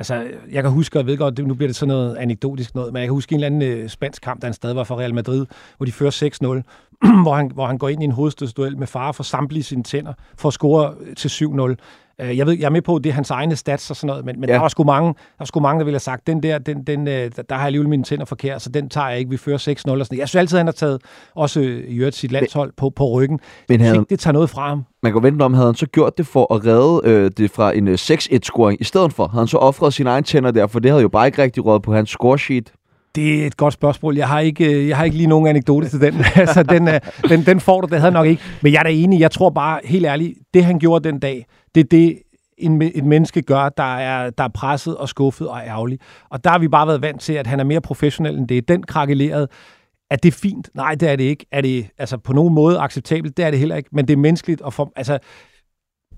[0.00, 2.92] Altså, jeg kan huske, og jeg ved godt, nu bliver det sådan noget anekdotisk noget,
[2.92, 4.98] men jeg kan huske en eller anden øh, spansk kamp, der en stadig var for
[5.00, 6.62] Real Madrid, hvor de fører
[7.04, 9.82] 6-0, hvor han, hvor han går ind i en hovedstødsduel med fare for samtlige sine
[9.82, 11.74] tænder, for at score øh, til 7-0.
[12.20, 14.24] Øh, jeg ved, jeg er med på, det er hans egne stats og sådan noget,
[14.24, 14.54] men, men ja.
[14.54, 16.82] der var sgu mange, der var sgu mange, der ville have sagt, den der, den,
[16.82, 19.36] den, øh, der har jeg alligevel mine tænder forkert, så den tager jeg ikke, vi
[19.36, 21.02] fører 6-0 og sådan Jeg synes altid, han har taget
[21.34, 23.40] også i øvrigt sit landshold på, på ryggen.
[23.68, 24.84] Men havde, det tager noget fra ham.
[25.02, 27.76] Man kan vente om, havde han så gjort det for at redde øh, det fra
[27.76, 29.28] en 6-1-scoring i stedet for?
[29.28, 31.66] Havde han så offret sine egne tænder der, for det havde jo bare ikke rigtig
[31.66, 32.72] råd på hans scoresheet?
[33.14, 34.16] Det er et godt spørgsmål.
[34.16, 36.14] Jeg har ikke, øh, jeg har ikke lige nogen anekdote til den.
[36.34, 38.42] altså, den, øh, den, den får du, det havde nok ikke.
[38.62, 39.20] Men jeg er da enig.
[39.20, 42.18] Jeg tror bare, helt ærligt, det han gjorde den dag, det er det,
[42.58, 45.98] en, et menneske gør, der er, der er presset og skuffet og ærgerlig.
[46.30, 48.68] Og der har vi bare været vant til, at han er mere professionel end det.
[48.68, 49.48] Den krakelerede,
[50.10, 50.70] Er det fint?
[50.74, 51.46] Nej, det er det ikke.
[51.52, 53.36] Er det altså, på nogen måde acceptabelt?
[53.36, 53.88] Det er det heller ikke.
[53.92, 54.60] Men det er menneskeligt.
[54.60, 55.18] Og for, altså,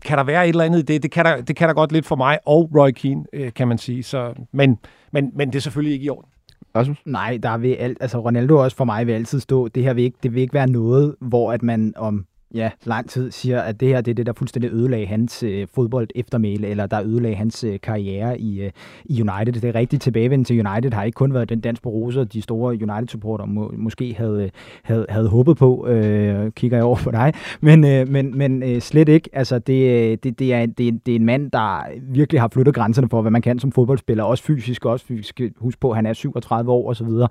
[0.05, 1.03] kan der være et eller andet i det?
[1.03, 3.69] Det kan der, det kan der godt lidt for mig og Roy Keane, øh, kan
[3.69, 4.03] man sige.
[4.03, 4.79] Så, men,
[5.13, 6.32] men, men det er selvfølgelig ikke i orden.
[6.77, 6.99] Rasmus?
[7.05, 10.05] Nej, der vil alt, altså Ronaldo også for mig vil altid stå, det her vil
[10.05, 13.81] ikke, det vil ikke være noget, hvor at man om ja, lang tid siger, at
[13.81, 17.37] det her det er det, der fuldstændig ødelagde hans øh, fodbold eftermæle, eller der ødelagde
[17.37, 18.71] hans øh, karriere i, øh,
[19.05, 19.53] i United.
[19.53, 22.43] Det er rigtigt tilbagevendt til United har ikke kun været den dans på roser, de
[22.43, 24.51] store United-supporter må, måske havde, øh,
[24.83, 28.81] havde, havde håbet på, øh, kigger jeg over på dig, men, øh, men, men øh,
[28.81, 29.31] slet ikke.
[29.33, 32.75] Altså, det, øh, det, det, er, det, det er en mand, der virkelig har flyttet
[32.75, 35.41] grænserne for, hvad man kan som fodboldspiller, også fysisk, også fysisk.
[35.57, 37.29] Husk på, at han er 37 år og så videre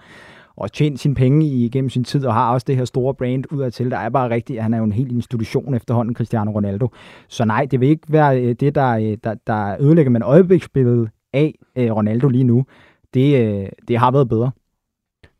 [0.56, 3.92] og tjent sine penge igennem sin tid, og har også det her store brand udadtil.
[3.92, 6.88] Der er bare rigtigt, at han er jo en helt institution efterhånden, Cristiano Ronaldo.
[7.28, 11.10] Så nej, det vil ikke være øh, det, der, øh, der, der ødelægger man øjebliksbilledet
[11.34, 12.66] af øh, Ronaldo lige nu.
[13.14, 14.52] Det, det har været bedre.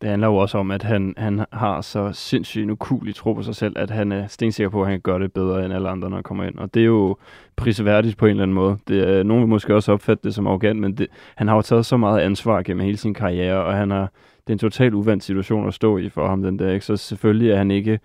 [0.02, 3.44] det handler jo også om, at han, han har så sindssygt en ukulig tro på
[3.44, 5.90] sig selv, at han er stensikker på, at han kan gøre det bedre end alle
[5.90, 6.58] andre, når han kommer ind.
[6.58, 7.18] Og det er jo
[7.56, 8.78] prisværdigt på en eller anden måde.
[8.88, 11.62] Det er, nogen vil måske også opfatte det som arrogant, men det, han har jo
[11.62, 14.12] taget så meget ansvar gennem hele sin karriere, og han har,
[14.52, 16.72] det er en total uvandt situation at stå i for ham, den der.
[16.72, 16.86] Ikke?
[16.86, 18.00] Så selvfølgelig er han ikke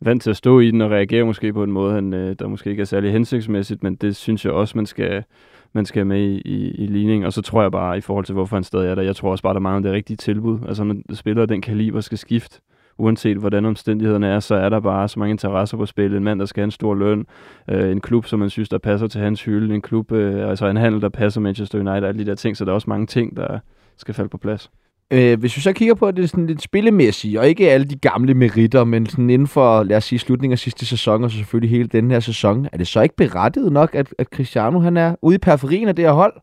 [0.00, 2.48] vant til at stå i den og reagere måske på en måde, han, øh, der
[2.48, 5.24] måske ikke er særlig hensigtsmæssigt, men det synes jeg også, man skal,
[5.72, 7.26] man skal med i, i, i ligningen.
[7.26, 9.30] Og så tror jeg bare, i forhold til hvorfor han stadig er der, jeg tror
[9.30, 10.58] også bare, der mangler det rigtige tilbud.
[10.68, 12.60] Altså når spillere den kaliber skal skifte,
[12.98, 16.14] uanset hvordan omstændighederne er, så er der bare så mange interesser på spil.
[16.14, 17.26] En mand, der skal have en stor løn,
[17.70, 20.66] øh, en klub, som man synes, der passer til hans hylde, en klub, øh, altså
[20.66, 23.06] en handel, der passer Manchester United, alle de der ting, så der er også mange
[23.06, 23.58] ting, der
[23.96, 24.70] skal falde på plads.
[25.10, 28.34] Øh, hvis vi så kigger på det sådan lidt spillemæssigt, og ikke alle de gamle
[28.34, 31.70] meritter, men sådan inden for, lad os sige, slutningen af sidste sæson, og så selvfølgelig
[31.70, 35.14] hele den her sæson, er det så ikke berettiget nok, at, at Cristiano han er
[35.22, 36.40] ude i periferien af det her hold?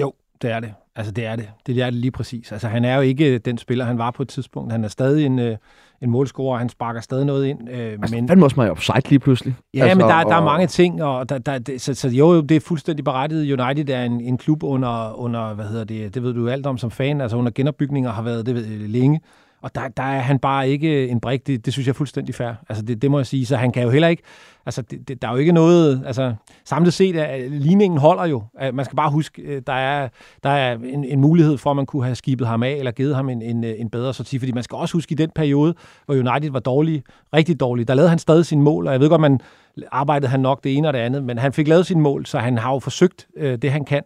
[0.00, 0.74] Jo, det er det.
[0.96, 1.48] Altså, det er det.
[1.66, 2.52] Det er det lige præcis.
[2.52, 4.72] Altså, han er jo ikke den spiller, han var på et tidspunkt.
[4.72, 5.56] Han er stadig en, øh,
[6.02, 7.70] en målscorer, han sparker stadig noget ind.
[7.70, 9.54] Øh, altså, men fandme også mig offside lige pludselig.
[9.74, 10.30] Ja, altså, men der, og...
[10.30, 13.60] der er mange ting, og der, der, det, så, så jo, det er fuldstændig berettiget.
[13.60, 16.78] United er en, en klub under, under, hvad hedder det, det ved du alt om
[16.78, 19.20] som fan, altså under genopbygninger har været det ved, længe.
[19.62, 22.34] Og der, der er han bare ikke en brik, det, det synes jeg er fuldstændig
[22.34, 22.52] fair.
[22.68, 24.22] Altså det, det må jeg sige, så han kan jo heller ikke,
[24.66, 28.42] altså det, det, der er jo ikke noget, altså samlet set, at ligningen holder jo.
[28.72, 30.08] Man skal bare huske, øh, der er,
[30.42, 33.16] der er en, en mulighed for, at man kunne have skibet ham af, eller givet
[33.16, 35.74] ham en, en, en bedre sorti, fordi man skal også huske, i den periode,
[36.06, 37.02] hvor United var dårlig,
[37.34, 39.40] rigtig dårlig, der lavede han stadig sin mål, og jeg ved godt, man
[39.92, 42.38] arbejdede han nok det ene og det andet, men han fik lavet sin mål, så
[42.38, 44.02] han har jo forsøgt øh, det, han kan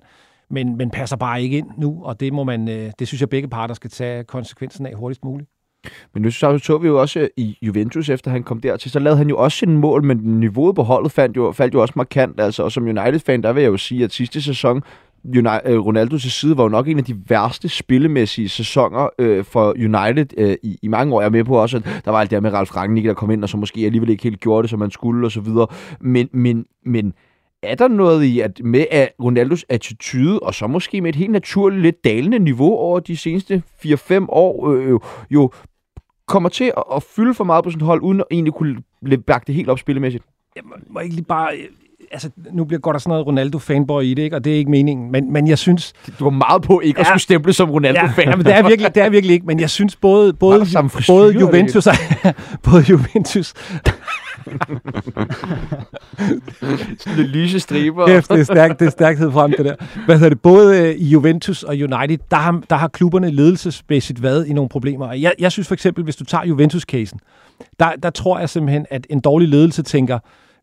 [0.50, 3.28] men, men passer bare ikke ind nu, og det må man, øh, det synes jeg
[3.28, 5.50] begge parter skal tage konsekvensen af hurtigst muligt.
[6.14, 8.98] Men nu så, så vi jo også øh, i Juventus, efter han kom dertil, så
[8.98, 11.92] lavede han jo også sin mål, men niveauet på holdet fandt jo, faldt jo også
[11.96, 12.40] markant.
[12.40, 14.82] Altså, og som United-fan, der vil jeg jo sige, at sidste sæson,
[15.24, 19.44] United, Ronaldo øh, Ronaldos side var jo nok en af de værste spillemæssige sæsoner øh,
[19.44, 21.20] for United øh, i, i mange år.
[21.20, 23.30] Jeg er med på også, at der var alt det med Ralf Rangnick, der kom
[23.30, 25.66] ind, og så måske alligevel ikke helt gjorde det, som man skulle, og så videre.
[26.00, 27.14] Men, men, men
[27.66, 31.30] er der noget i, at med at Ronaldos attitude, og så måske med et helt
[31.30, 35.00] naturligt lidt dalende niveau over de seneste 4-5 år, øh,
[35.30, 35.50] jo
[36.26, 38.76] kommer til at, at fylde for meget på sådan hold, uden at egentlig kunne
[39.26, 40.24] bakke det helt op spillemæssigt?
[40.56, 41.50] Jeg må, ikke lige bare
[42.10, 44.36] altså, nu bliver godt der sådan noget Ronaldo-fanboy i det, ikke?
[44.36, 45.92] og det er ikke meningen, men, men jeg synes...
[46.18, 48.28] Du var meget på ikke ja, at skulle stemple som Ronaldo-fan.
[48.28, 50.66] Ja, men det er, virkelig, det er virkelig ikke, men jeg synes både, både,
[51.08, 51.88] både Juventus,
[52.62, 53.54] både Juventus
[56.98, 58.06] sådan lidt lyse striber.
[58.06, 59.74] Kæft, det er, stærk, det er stærkhed frem, det der.
[60.04, 60.40] Hvad hedder det?
[60.40, 64.68] Både øh, i Juventus og United, der har, der har klubberne ledelsesmæssigt været i nogle
[64.68, 65.12] problemer.
[65.12, 67.18] Jeg, jeg synes for eksempel, hvis du tager Juventus-casen,
[67.80, 70.18] der, der tror jeg simpelthen, at en dårlig ledelse tænker,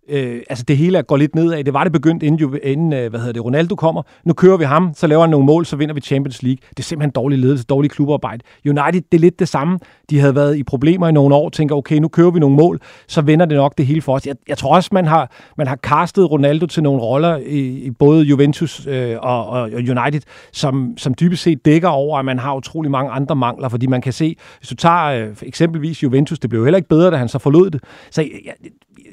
[0.10, 1.64] øh, altså det hele går lidt nedad.
[1.64, 4.02] Det var det begyndt, inden, inden øh, hvad hedder det, Ronaldo kommer.
[4.26, 6.58] Nu kører vi ham, så laver han nogle mål, så vinder vi Champions League.
[6.70, 8.44] Det er simpelthen dårlig ledelse, dårlig klubarbejde.
[8.66, 9.80] United, det er lidt det samme.
[10.10, 12.80] De havde været i problemer i nogle år, tænker, okay, nu kører vi nogle mål,
[13.08, 14.28] så vinder det nok det hele for os.
[14.28, 17.92] Jeg, jeg tror også, man har, man har castet Ronaldo til nogle roller i, i
[17.92, 22.56] både Juventus øh, og, og United, som, som dybest set dækker over, at man har
[22.56, 26.50] utrolig mange andre mangler, fordi man kan se, hvis du tager øh, eksempelvis Juventus, det
[26.50, 27.84] blev heller ikke bedre, da han så forlod det.
[28.12, 28.54] Så jeg,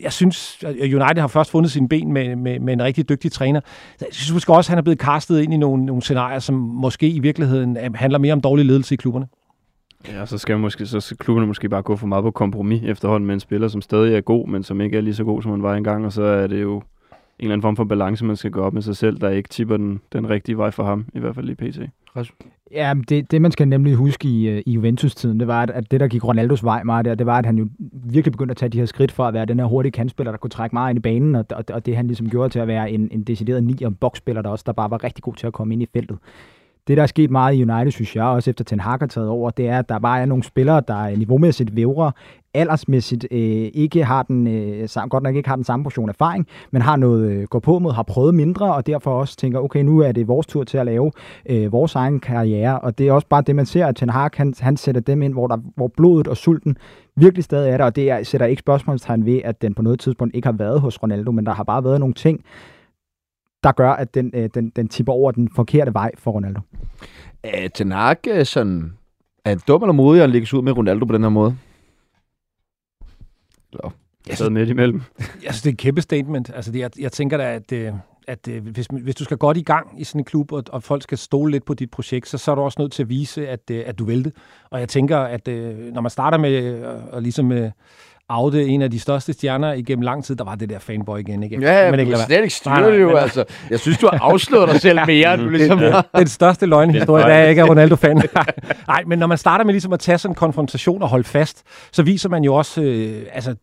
[0.03, 3.33] jeg synes, at United har først fundet sine ben med, med, med en rigtig dygtig
[3.33, 3.61] træner.
[4.01, 6.55] Jeg synes måske også, at han er blevet kastet ind i nogle, nogle scenarier, som
[6.55, 9.27] måske i virkeligheden øh, handler mere om dårlig ledelse i klubberne.
[10.09, 13.27] Ja, så skal, måske, så skal klubberne måske bare gå for meget på kompromis efterhånden
[13.27, 15.51] med en spiller, som stadig er god, men som ikke er lige så god, som
[15.51, 16.83] han var engang, og så er det jo
[17.41, 19.49] en eller anden form for balance, man skal gå op med sig selv, der ikke
[19.49, 21.81] tipper den, den rigtige vej for ham, i hvert fald i PT.
[22.73, 26.01] Ja, det, det man skal nemlig huske i, øh, i Juventus-tiden, det var, at, det,
[26.01, 28.71] der gik Ronaldos vej meget der, det var, at han jo virkelig begyndte at tage
[28.71, 30.97] de her skridt for at være den her hurtige kantspiller, der kunne trække meget ind
[30.97, 33.65] i banen, og, og, og det han ligesom gjorde til at være en, en decideret
[33.65, 36.19] nier boksspiller, der også der bare var rigtig god til at komme ind i feltet
[36.89, 39.29] det, der er sket meget i United, synes jeg, også efter Ten Hag har taget
[39.29, 42.11] over, det er, at der bare er nogle spillere, der niveaumæssigt vævrer,
[42.55, 46.83] aldersmæssigt øh, ikke har den, øh, godt nok ikke har den samme portion erfaring, men
[46.83, 49.99] har noget øh, gå på mod, har prøvet mindre, og derfor også tænker, okay, nu
[49.99, 51.13] er det vores tur til at lave
[51.47, 54.31] øh, vores egen karriere, og det er også bare det, man ser, at Ten Hag,
[54.35, 56.77] han, han sætter dem ind, hvor, der, hvor blodet og sulten
[57.17, 60.01] virkelig stadig er der, og det er, sætter ikke spørgsmålstegn ved, at den på noget
[60.01, 62.45] tidspunkt ikke har været hos Ronaldo, men der har bare været nogle ting,
[63.63, 66.61] der gør, at den, øh, den, den tipper over den forkerte vej for Ronaldo.
[67.43, 68.93] Er Ten Hag øh, sådan,
[69.45, 71.57] er dum eller modig at lægge ud med Ronaldo på den her måde?
[73.73, 73.91] Eller?
[74.29, 75.03] Jeg sad midt imellem.
[75.45, 76.51] Jeg synes, det er et kæmpe statement.
[76.55, 77.93] Altså, det, jeg, jeg tænker da, at, øh,
[78.29, 80.83] at, at hvis, hvis du skal godt i gang i sådan en klub, og, og
[80.83, 83.09] folk skal stole lidt på dit projekt, så, så er du også nødt til at
[83.09, 84.33] vise, at, at du vil det.
[84.71, 85.47] Og jeg tænker, at
[85.93, 87.53] når man starter med at ligesom
[88.31, 90.37] afde en af de største stjerner igennem lang tid.
[90.37, 91.61] Der var det der fanboy igen, ikke?
[91.61, 93.45] Ja, men ikke ikke lade slet ikke Nej, styre det jo, men- altså.
[93.71, 96.07] Jeg synes, du har afsløret dig selv mere, end du ligesom har.
[96.17, 98.17] Den største løgnhistorie, der er ikke er Ronaldo-fan.
[98.89, 101.63] Nej, men når man starter med ligesom at tage sådan en konfrontation og holde fast,
[101.93, 103.55] så viser man jo også, øh, altså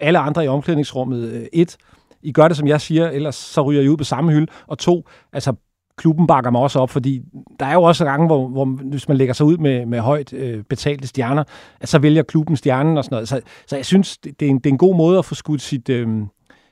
[0.00, 1.76] alle andre i omklædningsrummet, øh, et,
[2.22, 4.78] I gør det, som jeg siger, ellers så ryger I ud på samme hylde, og
[4.78, 5.52] to, altså
[5.96, 7.22] klubben bakker mig også op, fordi
[7.60, 10.32] der er jo også gange, hvor, hvor hvis man lægger sig ud med, med højt
[10.32, 11.44] øh, betalte stjerner,
[11.80, 13.28] at så vælger klubben stjernen og sådan noget.
[13.28, 15.34] Så, så jeg synes, det, det, er en, det er en god måde at få
[15.34, 16.08] skudt sit, øh,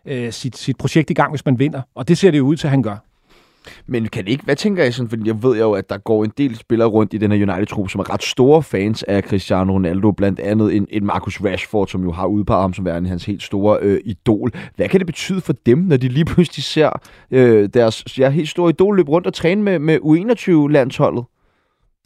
[0.07, 1.83] øh, sit, sit projekt i gang, hvis man vinder.
[1.95, 2.97] Og det ser det jo ud til, at han gør.
[3.87, 6.25] Men kan det ikke, hvad tænker I sådan, fordi jeg ved jo, at der går
[6.25, 9.73] en del spillere rundt i den her United-trup, som er ret store fans af Cristiano
[9.73, 13.25] Ronaldo, blandt andet en, en Marcus Rashford, som jo har udpeget ham som værende hans
[13.25, 14.51] helt store øh, idol.
[14.77, 16.91] Hvad kan det betyde for dem, når de lige pludselig ser
[17.31, 21.25] øh, deres ja, helt store idol løbe rundt og træne med, med U21-landsholdet?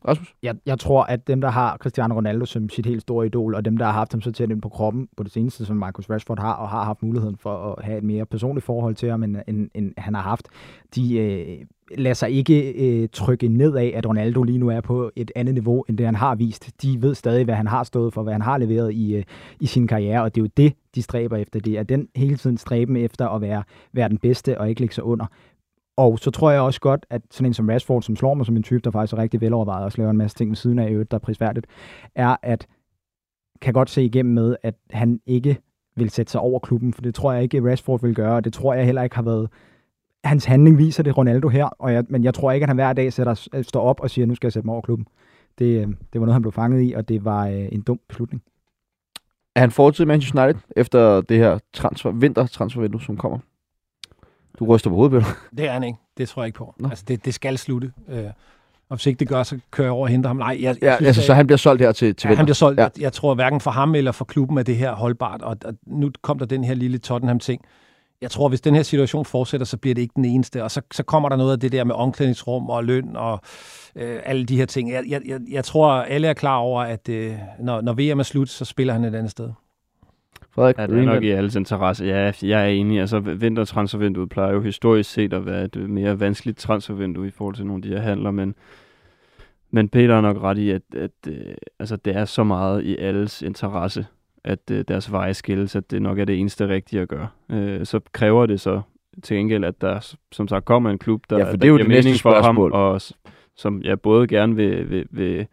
[0.07, 0.35] Rasmus?
[0.43, 3.65] Jeg, jeg tror, at dem, der har Cristiano Ronaldo som sit helt store idol, og
[3.65, 6.11] dem, der har haft ham så tæt ind på kroppen på det seneste, som Marcus
[6.11, 9.23] Rashford har, og har haft muligheden for at have et mere personligt forhold til ham,
[9.23, 10.49] end, end, end han har haft,
[10.95, 11.67] de øh,
[11.99, 15.55] lader sig ikke øh, trykke ned af, at Ronaldo lige nu er på et andet
[15.55, 16.83] niveau, end det han har vist.
[16.83, 19.25] De ved stadig, hvad han har stået for, hvad han har leveret i, øh,
[19.61, 21.61] i sin karriere, og det er jo det, de stræber efter.
[21.61, 24.95] Det er den hele tiden stræben efter at være, være den bedste og ikke ligge
[24.95, 25.27] sig under.
[25.97, 28.57] Og så tror jeg også godt, at sådan en som Rashford, som slår mig som
[28.57, 30.79] en type, der faktisk er rigtig velovervejet og også laver en masse ting ved siden
[30.79, 31.67] af, i der er prisværdigt,
[32.15, 32.67] er at
[33.61, 35.59] kan godt se igennem med, at han ikke
[35.97, 38.53] vil sætte sig over klubben, for det tror jeg ikke, Rashford vil gøre, og det
[38.53, 39.49] tror jeg heller ikke har været
[40.25, 42.93] hans handling viser det Ronaldo her, og jeg, men jeg tror ikke, at han hver
[42.93, 45.07] dag sætter, øh, står op og siger, nu skal jeg sætte mig over klubben.
[45.59, 48.01] Det, øh, det var noget, han blev fanget i, og det var øh, en dum
[48.09, 48.43] beslutning.
[49.55, 53.39] Er han fortid i Manchester United efter det her transfer, vintertransfervindue, som kommer?
[54.59, 55.35] Du ryster på hovedet, Peter.
[55.57, 55.99] Det er han ikke.
[56.19, 56.75] Det tror jeg ikke på.
[56.79, 56.89] Nå.
[56.89, 57.93] Altså, det, det skal slutte.
[58.09, 58.25] Øh,
[58.89, 60.37] og hvis ikke det gør, så kører jeg over og henter ham.
[60.37, 62.35] Nej, jeg, Ja, jeg synes, altså, at- så han bliver solgt her til, til Ja,
[62.35, 62.79] han bliver solgt.
[62.79, 62.83] Ja.
[62.83, 62.89] Ja.
[62.97, 65.43] Jeg, jeg tror hverken for ham eller for klubben er det her holdbart.
[65.43, 67.61] Og, og nu kom der den her lille Tottenham-ting.
[68.21, 70.65] Jeg tror, hvis den her situation fortsætter, så bliver det ikke den eneste.
[70.65, 73.41] Og så, så kommer der noget af det der med omklædningsrum og løn og
[73.97, 74.91] øh, alle de her ting.
[74.91, 78.23] Jeg, jeg, jeg, jeg tror, alle er klar over, at øh, når, når VM er
[78.23, 79.51] slut, så spiller han et andet sted.
[80.57, 82.05] Frederik, Ja, det er nok i alles interesse.
[82.05, 83.01] Ja, jeg er enig.
[83.01, 87.55] Altså, vintertransfervinduet plejer jo historisk set at være et øh, mere vanskeligt transfervindue i forhold
[87.55, 88.55] til nogle af de her handler, men,
[89.71, 92.97] men Peter er nok ret i, at, at øh, altså, det er så meget i
[92.97, 94.07] alles interesse,
[94.45, 97.29] at øh, deres veje skilles, at det nok er det eneste rigtige at gøre.
[97.51, 98.81] Øh, så kræver det så
[99.23, 101.69] til gengæld, at der som sagt kommer en klub, der, Ja, for det der er
[101.69, 103.01] jo giver det næste mening for ham, og
[103.57, 105.47] som jeg både gerne vil, vil, vil,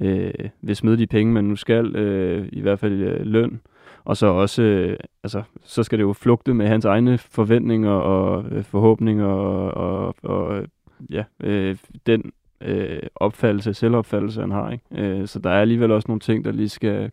[0.00, 3.60] øh, vil smide de penge, man nu skal, øh, i hvert fald øh, løn,
[4.08, 8.44] og så også, øh, altså, så skal det jo flugte med hans egne forventninger og
[8.50, 10.64] øh, forhåbninger og, og, og
[11.10, 14.70] ja, øh, den øh, opfattelse, selvopfattelse, han har.
[14.70, 14.84] Ikke?
[14.92, 17.10] Øh, så der er alligevel også nogle ting, der lige skal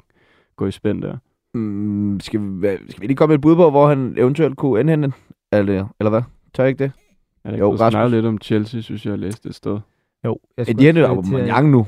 [0.55, 1.17] gå i spænd der.
[1.53, 4.79] Mm, skal, vi, skal vi lige komme med et bud på, hvor han eventuelt kunne
[4.81, 5.11] ende henne?
[5.51, 6.21] Eller, eller hvad?
[6.53, 6.91] Tør jeg ikke det?
[7.43, 8.11] Jeg har Jo, jo, Rasmus.
[8.11, 9.79] lidt om Chelsea, synes jeg, jeg læste et sted.
[10.25, 11.87] Jo, jeg Et hjerte Aubameyang nu.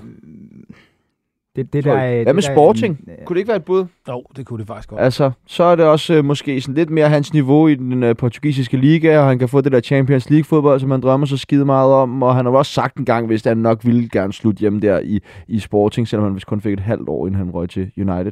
[1.58, 3.00] Det, det der, er- Hvad med det der er Sporting?
[3.08, 3.86] en- Kunne det ikke være et bud?
[4.10, 5.02] Jo, det kunne det faktisk godt.
[5.02, 8.16] Altså, så er det også øh, måske sådan lidt mere hans niveau i den øh,
[8.16, 11.66] portugisiske liga, og han kan få det der Champions League-fodbold, som han drømmer så skide
[11.66, 14.60] meget om, og han har også sagt en gang, hvis han nok ville gerne slutte
[14.60, 17.52] hjemme der i, i Sporting, selvom han vist kun fik et halvt år, inden han
[17.52, 18.32] røg til United.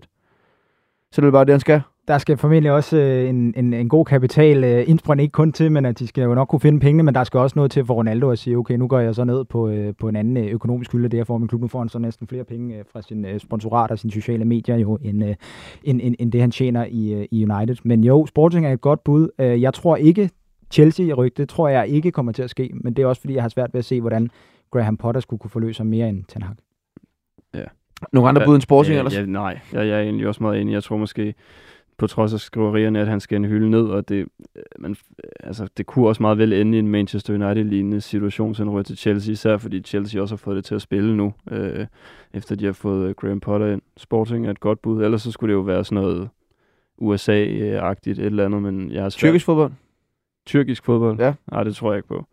[1.12, 1.82] Så det er bare det, han skal.
[2.08, 5.72] Der skal formentlig også øh, en, en, en god kapital øh, indsprøjt ikke kun til,
[5.72, 7.86] men at de skal jo nok kunne finde pengene, men der skal også noget til
[7.86, 10.38] for Ronaldo at sige, okay, nu går jeg så ned på, øh, på en anden
[10.38, 11.62] øh, økonomisk hylde, det får min klub.
[11.62, 14.46] Nu får han så næsten flere penge øh, fra sin øh, sponsorat og sine sociale
[14.46, 15.36] medier jo, end, øh,
[15.84, 17.76] end, end, end det han tjener i, øh, i United.
[17.84, 19.30] Men jo, Sporting er et godt bud.
[19.40, 20.30] Øh, jeg tror ikke,
[20.72, 23.22] Chelsea i ryg, det tror jeg ikke kommer til at ske, men det er også
[23.22, 24.30] fordi, jeg har svært ved at se, hvordan
[24.72, 26.56] Graham Potter skulle kunne forløse mere end Ten Hag.
[28.14, 29.16] Nogle andre Ja, bud end Sporting ja, ellers?
[29.16, 30.74] Ja, nej, jeg, jeg er egentlig også meget enig.
[30.74, 31.34] Jeg tror måske,
[31.98, 34.96] på trods af skriverierne, at han skal en hylde ned, og det, øh, man,
[35.40, 38.84] altså, det kunne også meget vel ende i en Manchester United-lignende situation, så han ryger
[38.84, 41.88] til Chelsea, især fordi Chelsea også har fået det til at spille nu, øh,
[42.34, 43.82] efter de har fået øh, Graham Potter ind.
[43.98, 46.30] Sporting er et godt bud, ellers så skulle det jo være sådan noget
[47.02, 49.20] USA-agtigt et eller andet, men jeg har svært.
[49.20, 49.72] Tyrkisk fodbold?
[50.46, 51.20] Tyrkisk fodbold?
[51.20, 51.34] Ja.
[51.52, 52.28] Nej, det tror jeg ikke på.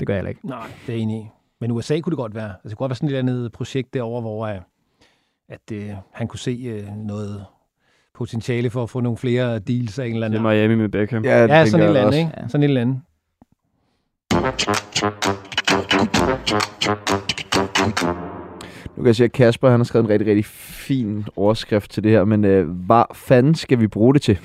[0.00, 0.46] Det gør jeg heller ikke.
[0.48, 1.32] Nej, det er enig.
[1.60, 2.48] Men USA kunne det godt være.
[2.48, 4.60] Altså, det kunne godt være sådan et eller andet projekt derovre, hvor øh,
[5.48, 7.46] at, øh, han kunne se øh, noget
[8.16, 10.46] potentiale for at få nogle flere deals af en eller Det anden.
[10.46, 11.24] er Miami med Beckham.
[11.24, 12.18] Ja, det Ja, sådan et jeg eller andet, også.
[12.18, 12.30] ikke?
[12.36, 12.48] Ja.
[12.48, 13.00] Sådan et eller andet.
[18.96, 22.02] Nu kan jeg se, at Kasper han har skrevet en rigtig, rigtig fin overskrift til
[22.04, 24.38] det her, men øh, hvad fanden skal vi bruge det til?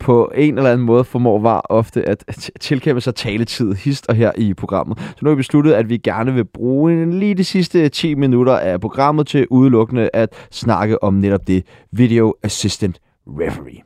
[0.00, 4.32] På en eller anden måde formår var ofte at tilkæmpe sig taletid hist og her
[4.38, 4.98] i programmet.
[4.98, 8.14] Så nu har vi besluttet, at vi gerne vil bruge en, lige de sidste 10
[8.14, 13.82] minutter af programmet til udelukkende at snakke om netop det Video Assistant referee.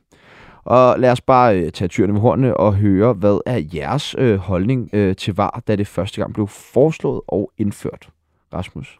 [0.64, 4.36] Og lad os bare øh, tage tyrene med hornene og høre, hvad er jeres øh,
[4.36, 8.08] holdning øh, til VAR, da det første gang blev foreslået og indført?
[8.54, 8.96] Rasmus?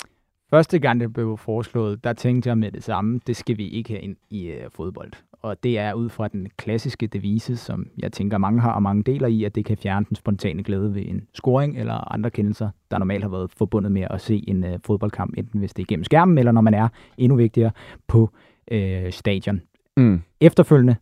[0.50, 3.90] Første gang det blev foreslået, der tænkte jeg med det samme, det skal vi ikke
[3.90, 5.12] have ind i øh, fodbold.
[5.42, 9.02] Og det er ud fra den klassiske devise, som jeg tænker mange har og mange
[9.02, 12.70] deler i, at det kan fjerne den spontane glæde ved en scoring eller andre kendelser,
[12.90, 15.86] der normalt har været forbundet med at se en øh, fodboldkamp, enten hvis det er
[15.86, 17.70] gennem skærmen, eller når man er endnu vigtigere
[18.06, 18.30] på
[18.70, 19.60] øh, stadion.
[19.96, 20.22] Mm.
[20.40, 20.96] Efterfølgende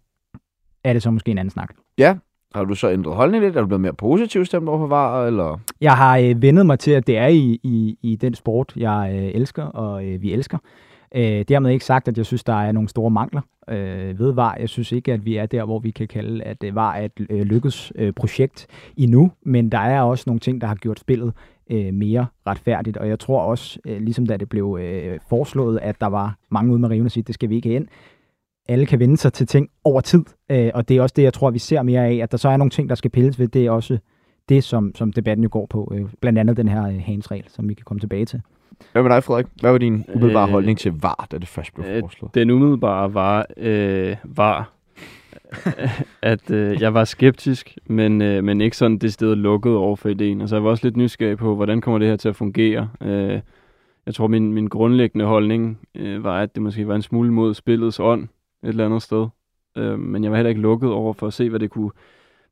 [0.85, 1.75] er det så måske en anden snak.
[1.99, 2.17] Ja,
[2.55, 3.57] har du så ændret holdning lidt?
[3.57, 5.61] Er du blevet mere positiv stemt over for VAR, eller?
[5.81, 9.13] Jeg har øh, vendet mig til, at det er i, i, i den sport, jeg
[9.15, 10.59] øh, elsker, og øh, vi elsker.
[11.15, 14.57] Øh, dermed ikke sagt, at jeg synes, der er nogle store mangler øh, ved VAR.
[14.61, 17.05] Jeg synes ikke, at vi er der, hvor vi kan kalde, at øh, VAR er
[17.05, 21.01] et øh, lykkes øh, projekt endnu, men der er også nogle ting, der har gjort
[21.01, 21.33] spillet
[21.71, 26.01] øh, mere retfærdigt, og jeg tror også, øh, ligesom da det blev øh, foreslået, at
[26.01, 27.87] der var mange ude med riven og sige, at det skal vi ikke ind.
[28.69, 31.33] Alle kan vende sig til ting over tid, øh, og det er også det, jeg
[31.33, 33.49] tror, vi ser mere af, at der så er nogle ting, der skal pilles ved.
[33.49, 33.99] Det er også
[34.49, 35.93] det, som, som debatten jo går på.
[35.95, 38.41] Øh, blandt andet den her øh, hansregel, som vi kan komme tilbage til.
[38.93, 39.47] Hvad med dig, Frederik?
[39.61, 42.35] Hvad var din umiddelbare Øh, holdning til VAR, da det først blev øh, foreslået?
[42.35, 44.73] Den umiddelbare var, øh, var
[46.23, 50.09] at øh, jeg var skeptisk, men, øh, men ikke sådan det sted lukket over for
[50.09, 50.41] ideen.
[50.41, 52.89] Altså jeg var også lidt nysgerrig på, hvordan kommer det her til at fungere.
[53.03, 53.41] Øh,
[54.07, 57.55] jeg tror, min, min grundlæggende holdning øh, var, at det måske var en smule mod
[57.55, 58.29] spillets ånd et
[58.69, 59.27] eller andet sted.
[59.77, 61.91] Øh, men jeg var heller ikke lukket over for at se, hvad det kunne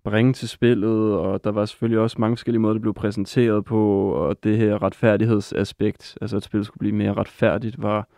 [0.04, 4.08] bringe til spillet, og der var selvfølgelig også mange forskellige måder, det blev præsenteret på,
[4.08, 8.08] og det her retfærdighedsaspekt, altså at spillet skulle blive mere retfærdigt, var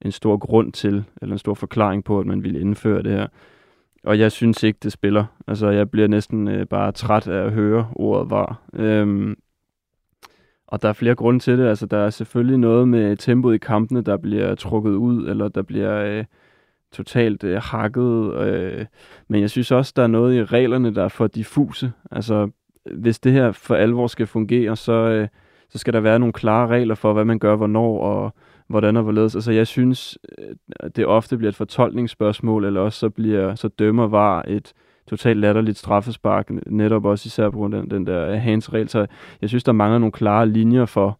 [0.00, 3.26] en stor grund til, eller en stor forklaring på, at man ville indføre det her.
[4.04, 5.24] Og jeg synes ikke, det spiller.
[5.46, 8.62] Altså, jeg bliver næsten øh, bare træt af at høre ordet var.
[8.74, 9.36] Øhm,
[10.66, 11.66] og der er flere grunde til det.
[11.66, 15.62] Altså, der er selvfølgelig noget med tempoet i kampene, der bliver trukket ud, eller der
[15.62, 16.24] bliver øh,
[16.92, 18.34] totalt øh, hakket.
[18.34, 18.86] Øh.
[19.28, 21.92] Men jeg synes også, der er noget i reglerne, der er for diffuse.
[22.10, 22.50] Altså,
[22.94, 25.28] hvis det her for alvor skal fungere, så, øh,
[25.70, 28.34] så skal der være nogle klare regler for, hvad man gør, hvornår og
[28.68, 29.34] hvordan og hvorledes.
[29.34, 34.06] Altså, jeg synes, øh, det ofte bliver et fortolkningsspørgsmål, eller også så, bliver, så dømmer
[34.06, 34.72] var et
[35.08, 38.88] totalt latterligt straffespark, netop også især på grund af den, den der hands-regel.
[38.88, 39.06] Så
[39.40, 41.18] jeg synes, der mangler nogle klare linjer for,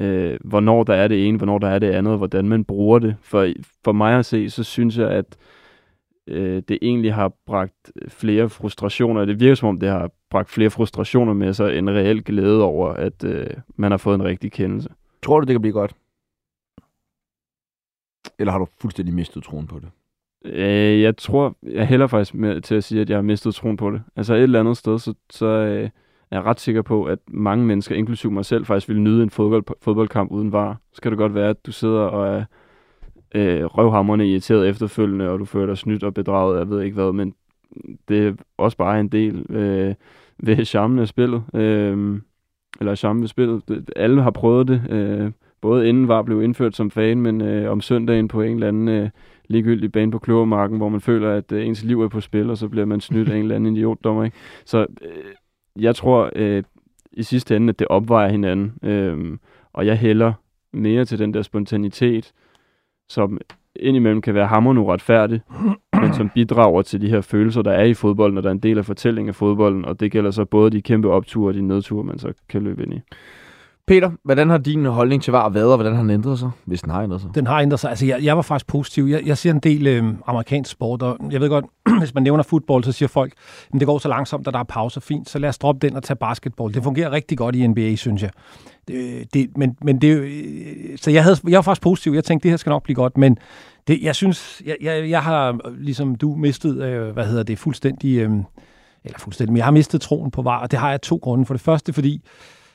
[0.00, 2.98] øh, hvornår der er det ene, hvornår der er det andet, og hvordan man bruger
[2.98, 3.16] det.
[3.22, 3.52] For,
[3.84, 5.36] for mig at se, så synes jeg, at
[6.26, 9.24] øh, det egentlig har bragt flere frustrationer.
[9.24, 12.88] Det virker som om, det har bragt flere frustrationer med sig, end reel glæde over,
[12.88, 14.88] at øh, man har fået en rigtig kendelse.
[15.22, 15.94] Tror du, det kan blive godt?
[18.38, 19.88] Eller har du fuldstændig mistet troen på det?
[20.44, 23.76] Øh, jeg tror, jeg hælder faktisk med til at sige, at jeg har mistet troen
[23.76, 24.02] på det.
[24.16, 25.90] Altså et eller andet sted, så, så øh,
[26.34, 29.64] er ret sikker på, at mange mennesker, inklusive mig selv, faktisk ville nyde en fodbold,
[29.82, 30.80] fodboldkamp uden var.
[30.92, 32.44] Så kan det godt være, at du sidder og er
[33.34, 37.12] øh, røvhammerne irriteret efterfølgende, og du føler dig snydt og bedraget, jeg ved ikke hvad,
[37.12, 37.34] men
[38.08, 39.94] det er også bare en del øh,
[40.38, 41.42] ved charmen af spillet.
[41.54, 42.20] Øh,
[42.80, 43.68] eller charmen ved spillet.
[43.68, 45.30] Det, alle har prøvet det, øh,
[45.60, 48.88] både inden var blev indført som fan, men øh, om søndagen på en eller anden
[48.88, 49.10] øh,
[49.48, 52.58] ligegyldig bane på Kløvermarken, hvor man føler, at øh, ens liv er på spil, og
[52.58, 54.24] så bliver man snydt af en eller anden idiotdommer.
[54.24, 54.36] Ikke?
[54.64, 55.32] Så øh,
[55.78, 56.62] jeg tror øh,
[57.12, 59.38] i sidste ende, at det opvejer hinanden, øh,
[59.72, 60.32] og jeg hælder
[60.72, 62.32] mere til den der spontanitet,
[63.08, 63.38] som
[63.76, 65.40] indimellem kan være hammerende uretfærdig,
[66.02, 68.58] men som bidrager til de her følelser, der er i fodbolden, og der er en
[68.58, 71.62] del af fortællingen af fodbolden, og det gælder så både de kæmpe opture og de
[71.62, 73.00] nedture, man så kan løbe ind i.
[73.86, 76.82] Peter, hvordan har din holdning til VAR været, og hvordan har den ændret sig, hvis
[76.82, 77.30] den har ændret sig?
[77.34, 77.90] Den har ændret sig.
[77.90, 79.04] Altså, jeg, jeg var faktisk positiv.
[79.04, 81.64] Jeg, jeg ser en del øh, amerikansk sport, og jeg ved godt,
[82.00, 83.32] hvis man nævner fodbold, så siger folk,
[83.74, 85.00] at det går så langsomt, at der er pauser.
[85.00, 86.74] Fint, så lad os droppe den og tage basketball.
[86.74, 88.30] Det fungerer rigtig godt i NBA, synes jeg.
[88.88, 92.12] Det, det, men, men det, øh, så jeg, havde, jeg var faktisk positiv.
[92.12, 93.38] Jeg tænkte, det her skal nok blive godt, men
[93.86, 98.18] det, jeg synes, jeg, jeg, jeg har, ligesom du, mistet, øh, hvad hedder det, fuldstændig,
[98.18, 98.30] øh,
[99.04, 101.46] eller fuldstændig, men jeg har mistet troen på VAR, og det har jeg to grunde.
[101.46, 102.22] For det første, fordi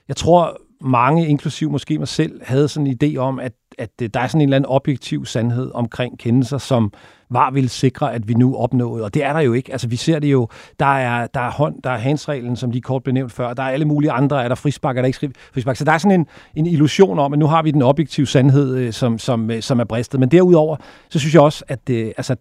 [0.08, 4.10] jeg tror, mange, inklusiv måske mig selv, havde sådan en idé om, at, at øh,
[4.14, 6.94] der er sådan en eller anden objektiv sandhed omkring kendelser, som
[7.30, 9.04] var vil sikre, at vi nu opnåede.
[9.04, 9.72] Og det er der jo ikke.
[9.72, 10.48] Altså, vi ser det jo.
[10.80, 13.54] Der er, der er hånd, der er handsreglen, som lige kort blev nævnt før.
[13.54, 14.44] Der er alle mulige andre.
[14.44, 15.76] Er der frispark, er der ikke frispark.
[15.76, 18.76] Så der er sådan en, en illusion om, at nu har vi den objektive sandhed,
[18.76, 20.20] øh, som, som, øh, som er bristet.
[20.20, 20.78] Men derudover,
[21.10, 22.36] så synes jeg også, at det, altså,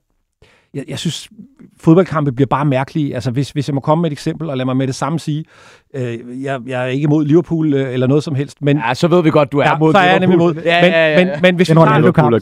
[0.74, 1.28] jeg, jeg synes,
[1.80, 3.14] fodboldkampe bliver bare mærkelige.
[3.14, 5.18] Altså, hvis, hvis jeg må komme med et eksempel, og lad mig med det samme
[5.18, 5.44] sige,
[5.94, 8.76] øh, jeg, jeg er ikke imod Liverpool øh, eller noget som helst, men...
[8.76, 10.52] Ja, så ved vi godt, du er ja, mod så er jeg nemlig Liverpool.
[10.52, 10.64] imod.
[10.64, 11.24] Ja, men, ja, ja, ja.
[11.24, 11.98] Men, men hvis vi er en tager.
[11.98, 12.34] Liverpool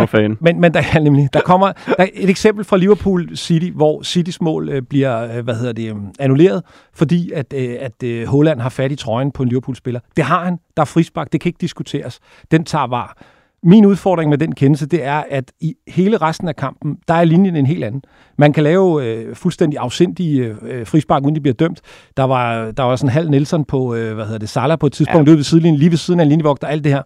[0.00, 0.36] er fan.
[0.40, 4.02] men, men der er nemlig, der kommer der er et eksempel fra Liverpool City, hvor
[4.02, 6.62] Citys mål øh, bliver, øh, hvad hedder det, øh, annulleret,
[6.94, 10.00] fordi at, øh, at øh, Holland har fat i trøjen på en Liverpool-spiller.
[10.16, 10.58] Det har han.
[10.76, 11.32] Der er frispark.
[11.32, 12.20] Det kan ikke diskuteres.
[12.50, 13.16] Den tager var.
[13.64, 17.24] Min udfordring med den kendelse, det er, at i hele resten af kampen, der er
[17.24, 18.02] linjen en helt anden.
[18.38, 21.80] Man kan lave øh, fuldstændig afsindige øh, frispark, uden de bliver dømt.
[22.16, 24.86] Der var, der var sådan en halv Nelson på, øh, hvad hedder det, Salah på
[24.86, 25.30] et tidspunkt, ja.
[25.30, 27.02] ude ved sidelinjen, lige ved siden af en linjevogter, alt det her.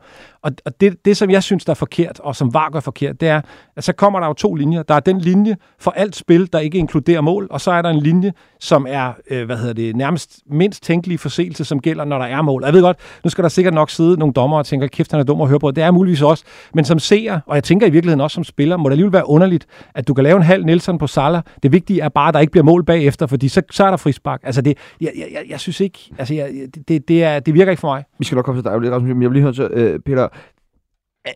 [0.46, 3.20] Og, og det, det, som jeg synes, der er forkert, og som var gør forkert,
[3.20, 3.40] det er,
[3.76, 4.82] at så kommer der jo to linjer.
[4.82, 7.90] Der er den linje for alt spil, der ikke inkluderer mål, og så er der
[7.90, 12.18] en linje, som er, øh, hvad hedder det, nærmest mindst tænkelige forseelse, som gælder, når
[12.18, 12.62] der er mål.
[12.64, 15.20] Jeg ved godt, nu skal der sikkert nok sidde nogle dommer og tænke, kæft, han
[15.20, 15.70] er dum at høre på.
[15.70, 16.44] Det er muligvis også.
[16.74, 19.28] Men som seer, og jeg tænker i virkeligheden også som spiller, må det alligevel være
[19.28, 21.42] underligt, at du kan lave en halv Nelson på Salah.
[21.62, 23.96] Det vigtige er bare, at der ikke bliver mål bagefter, fordi så, så er der
[23.96, 24.40] frispark.
[24.44, 26.50] Altså, det, jeg, jeg, jeg, jeg synes ikke, altså, jeg,
[26.88, 28.04] det, det, er, det virker ikke for mig.
[28.18, 30.28] Vi skal nok komme til dig, men jeg vil lige høre til, øh, Peter,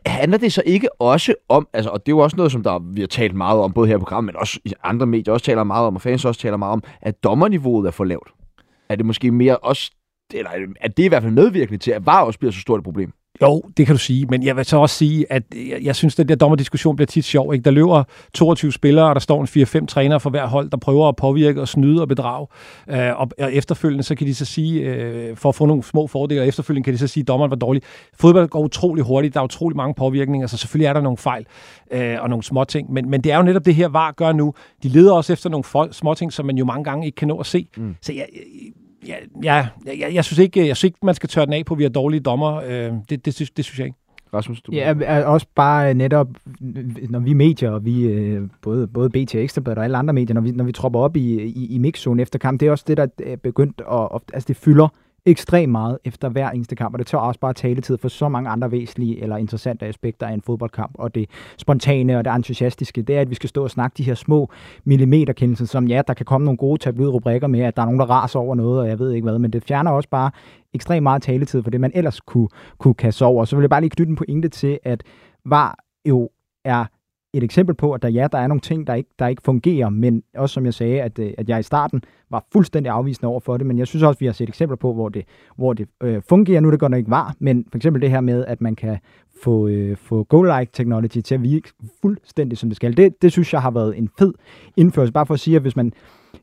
[0.06, 2.78] handler det så ikke også om, altså, og det er jo også noget, som der,
[2.78, 5.46] vi har talt meget om, både her på programmet, men også i andre medier også
[5.46, 8.28] taler meget om, og fans også taler meget om, at dommerniveauet er for lavt?
[8.88, 9.90] Er det måske mere også,
[10.34, 12.84] eller er det i hvert fald medvirkende til, at VAR også bliver så stort et
[12.84, 13.12] problem?
[13.42, 16.14] Jo, det kan du sige, men jeg vil så også sige, at jeg, jeg synes,
[16.14, 17.54] at den der dommerdiskussion bliver tit sjov.
[17.54, 17.64] Ikke?
[17.64, 21.08] Der løber 22 spillere, og der står en 4-5 trænere for hver hold, der prøver
[21.08, 22.46] at påvirke og snyde og bedrage.
[22.88, 26.06] Øh, og, og efterfølgende, så kan de så sige, øh, for at få nogle små
[26.06, 27.82] fordele, og efterfølgende kan de så sige, at dommeren var dårlig.
[28.14, 31.46] Fodbold går utrolig hurtigt, der er utrolig mange påvirkninger, så selvfølgelig er der nogle fejl
[31.92, 32.92] øh, og nogle små ting.
[32.92, 34.54] Men, men det er jo netop det her, VAR gør nu.
[34.82, 37.38] De leder også efter nogle små ting, som man jo mange gange ikke kan nå
[37.38, 37.66] at se.
[37.76, 37.96] Mm.
[38.00, 38.26] Så jeg,
[39.06, 41.74] ja, ja, jeg, jeg, synes ikke, jeg synes ikke, man skal tørre den af på,
[41.74, 42.54] at vi har dårlige dommer.
[42.54, 43.98] Øh, det, det, synes, det synes jeg ikke.
[44.34, 46.28] Rasmus, du Ja, også bare netop,
[47.08, 50.40] når vi medier, og vi, øh, både, både BT Ekstrabladet og alle andre medier, når
[50.40, 52.96] vi, når vi tropper op i, i, i mixzone efter kamp, det er også det,
[52.96, 54.88] der er begyndt at, altså det fylder
[55.26, 58.50] ekstremt meget efter hver eneste kamp, og det tager også bare taletid for så mange
[58.50, 63.16] andre væsentlige eller interessante aspekter af en fodboldkamp, og det spontane og det entusiastiske, det
[63.16, 64.50] er, at vi skal stå og snakke de her små
[64.84, 68.06] millimeterkendelser, som ja, der kan komme nogle gode tabloidrubrikker med, at der er nogen, der
[68.06, 70.30] raser over noget, og jeg ved ikke hvad, men det fjerner også bare
[70.74, 72.48] ekstremt meget taletid for det, man ellers kunne,
[72.78, 73.44] kunne kaste over.
[73.44, 75.02] Så vil jeg bare lige knytte en pointe til, at
[75.44, 76.30] var jo
[76.64, 76.84] er
[77.32, 79.88] et eksempel på, at der, ja, der er nogle ting, der ikke, der ikke fungerer,
[79.88, 83.40] men også som jeg sagde, at, øh, at jeg i starten var fuldstændig afvisende over
[83.40, 85.24] for det, men jeg synes også, at vi har set eksempler på, hvor det,
[85.56, 86.60] hvor det øh, fungerer.
[86.60, 88.76] Nu er det godt nok ikke var, men for eksempel det her med, at man
[88.76, 88.98] kan
[89.42, 91.68] få, øh, få Go-like technology til at virke
[92.02, 92.96] fuldstændig som det skal.
[92.96, 94.34] Det, det synes jeg har været en fed
[94.76, 95.92] indførelse, bare for at sige, at hvis man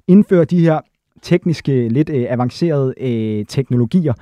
[0.07, 0.79] indfører de her
[1.21, 4.13] tekniske, lidt øh, avancerede øh, teknologier,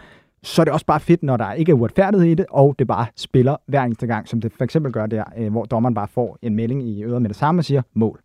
[0.45, 2.87] så er det også bare fedt, når der ikke er uretfærdighed i det, og det
[2.87, 6.07] bare spiller hver eneste gang, som det for eksempel gør der, øh, hvor dommeren bare
[6.07, 8.19] får en melding i øret med det samme og siger mål.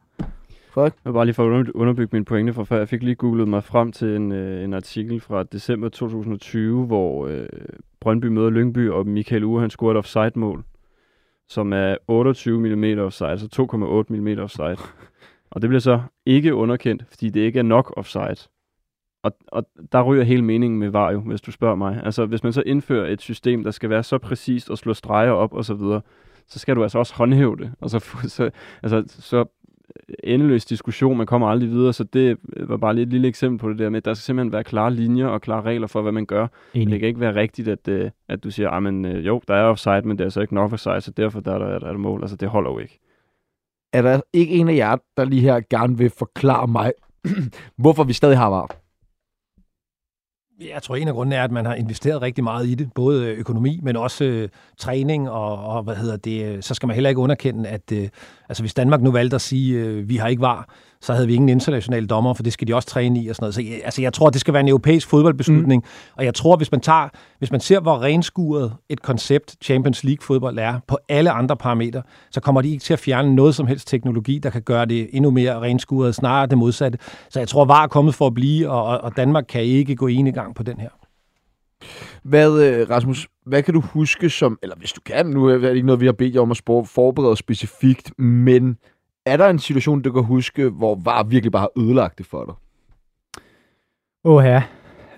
[0.71, 0.93] Frederik?
[1.05, 2.79] Jeg vil bare lige for at underbygge mine pointe fra før.
[2.79, 7.27] Jeg fik lige googlet mig frem til en, øh, en artikel fra december 2020, hvor
[7.27, 7.47] øh,
[8.01, 10.65] Brøndby møder Lyngby, og Michael Ure han scorede et offside-mål,
[11.49, 13.67] som er 28 mm offside, altså
[14.09, 14.77] 2,8 mm offside.
[15.53, 18.49] og det bliver så ikke underkendt, fordi det ikke er nok offside.
[19.23, 22.01] Og, og der ryger hele meningen med VAR jo, hvis du spørger mig.
[22.05, 25.33] Altså, hvis man så indfører et system, der skal være så præcist og slå streger
[25.33, 26.01] op og så videre,
[26.47, 27.73] så skal du altså også håndhæve det.
[27.81, 27.99] Og så,
[28.37, 28.51] så,
[28.83, 29.45] altså, så
[30.25, 33.69] endeløs diskussion, man kommer aldrig videre, så det var bare lige et lille eksempel på
[33.71, 36.13] det der med, at der skal simpelthen være klare linjer og klare regler for, hvad
[36.13, 36.47] man gør.
[36.75, 36.93] Enig.
[36.93, 39.65] Det kan ikke være rigtigt, at, øh, at du siger, at øh, jo, der er
[39.65, 41.93] offside, men det er så ikke nok offside, så derfor der er der, der er
[41.93, 42.21] der mål.
[42.21, 43.01] Altså, det holder jo ikke.
[43.93, 46.93] Er der ikke en af jer, der lige her gerne vil forklare mig,
[47.83, 48.77] hvorfor vi stadig har var?
[50.61, 52.93] Jeg tror, en af grundene er, at man har investeret rigtig meget i det.
[52.93, 54.49] Både økonomi, men også øh,
[54.79, 58.09] træning, og, og hvad hedder det, øh, så skal man heller ikke underkende, at øh,
[58.49, 60.69] altså, hvis Danmark nu valgte at sige, øh, vi har ikke var,
[61.03, 63.43] så havde vi ingen internationale dommer, for det skal de også træne i og sådan
[63.43, 63.55] noget.
[63.55, 65.83] Så altså, jeg tror, det skal være en europæisk fodboldbeslutning.
[65.83, 66.15] Mm.
[66.17, 70.25] Og jeg tror, hvis man, tager, hvis man ser, hvor renskuret et koncept Champions League
[70.27, 73.67] fodbold er på alle andre parametre, så kommer de ikke til at fjerne noget som
[73.67, 76.99] helst teknologi, der kan gøre det endnu mere renskuret, snarere det modsatte.
[77.31, 80.07] Så jeg tror, VAR er kommet for at blive, og, og Danmark kan ikke gå
[80.07, 80.89] ene gang på den her.
[82.23, 85.75] Hvad, øh, Rasmus, hvad kan du huske som, eller hvis du kan, nu er det
[85.75, 88.77] ikke noget, vi har bedt jer om at forberede specifikt, men
[89.33, 92.45] er der en situation, du kan huske, hvor VAR virkelig bare har ødelagt det for
[92.45, 92.55] dig?
[94.25, 94.63] Åh ja.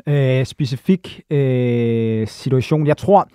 [0.07, 2.87] Øh, specifik øh, situation.
[2.87, 3.29] Jeg tror,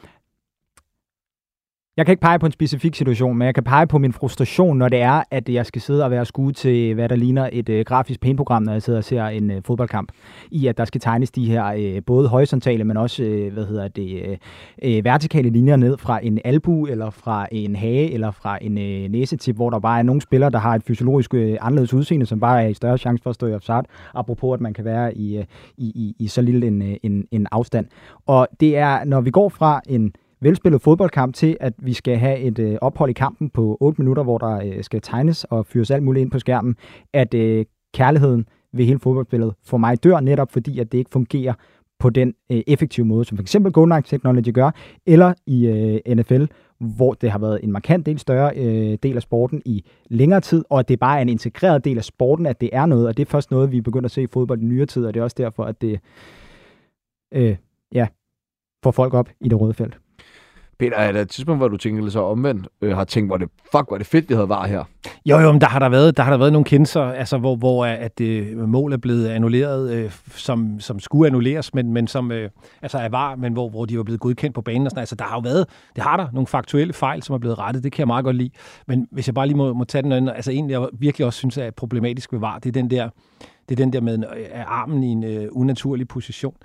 [1.97, 4.77] jeg kan ikke pege på en specifik situation, men jeg kan pege på min frustration,
[4.77, 7.69] når det er, at jeg skal sidde og være skue til, hvad der ligner et
[7.69, 10.11] øh, grafisk pæneprogram, når jeg sidder og ser en øh, fodboldkamp.
[10.51, 13.87] I at der skal tegnes de her øh, både horisontale, men også øh, hvad hedder
[13.87, 14.37] det, øh,
[14.83, 19.11] øh, vertikale linjer ned fra en albu, eller fra en hage, eller fra en øh,
[19.11, 22.39] næsetip, hvor der bare er nogle spillere, der har et fysiologisk øh, anderledes udseende, som
[22.39, 23.83] bare er i større chance for at stå i offside,
[24.13, 25.45] apropos at man kan være i, øh,
[25.77, 27.85] i, i, i så lille en, øh, en, en afstand.
[28.25, 32.39] Og det er, når vi går fra en velspillet fodboldkamp til, at vi skal have
[32.39, 35.91] et øh, ophold i kampen på 8 minutter, hvor der øh, skal tegnes og fyres
[35.91, 36.75] alt muligt ind på skærmen,
[37.13, 41.53] at øh, kærligheden ved hele fodboldspillet for mig dør netop, fordi at det ikke fungerer
[41.99, 44.71] på den øh, effektive måde, som for eksempel Goal Technology gør,
[45.05, 46.45] eller i øh, NFL,
[46.79, 50.63] hvor det har været en markant del større øh, del af sporten i længere tid,
[50.69, 53.17] og at det bare er en integreret del af sporten, at det er noget, og
[53.17, 55.19] det er først noget, vi begynder at se i fodbold i nyere tid, og det
[55.19, 55.99] er også derfor, at det
[57.33, 57.55] øh,
[57.93, 58.07] ja,
[58.83, 59.97] får folk op i det røde felt.
[60.79, 63.37] Peter, er der et tidspunkt, hvor du tænker lidt så omvendt, øh, har tænkt, hvor
[63.37, 64.83] det, fuck, hvor det fedt, det havde var her?
[65.25, 67.55] Jo, jo, men der har der været, der har der været nogle kendelser, altså, hvor,
[67.55, 72.31] hvor at øh, mål er blevet annulleret, øh, som, som skulle annulleres, men, men som
[72.31, 72.49] øh,
[72.81, 74.87] altså er var, men hvor, hvor de var blevet godkendt på banen.
[74.87, 74.99] Og sådan.
[74.99, 75.65] Altså, der har jo været,
[75.95, 77.83] det har der nogle faktuelle fejl, som er blevet rettet.
[77.83, 78.49] Det kan jeg meget godt lide.
[78.87, 81.37] Men hvis jeg bare lige må, må tage den anden, altså en, jeg virkelig også
[81.37, 83.09] synes er problematisk ved var, det er den der,
[83.69, 86.55] det er den der med øh, armen i en øh, unaturlig position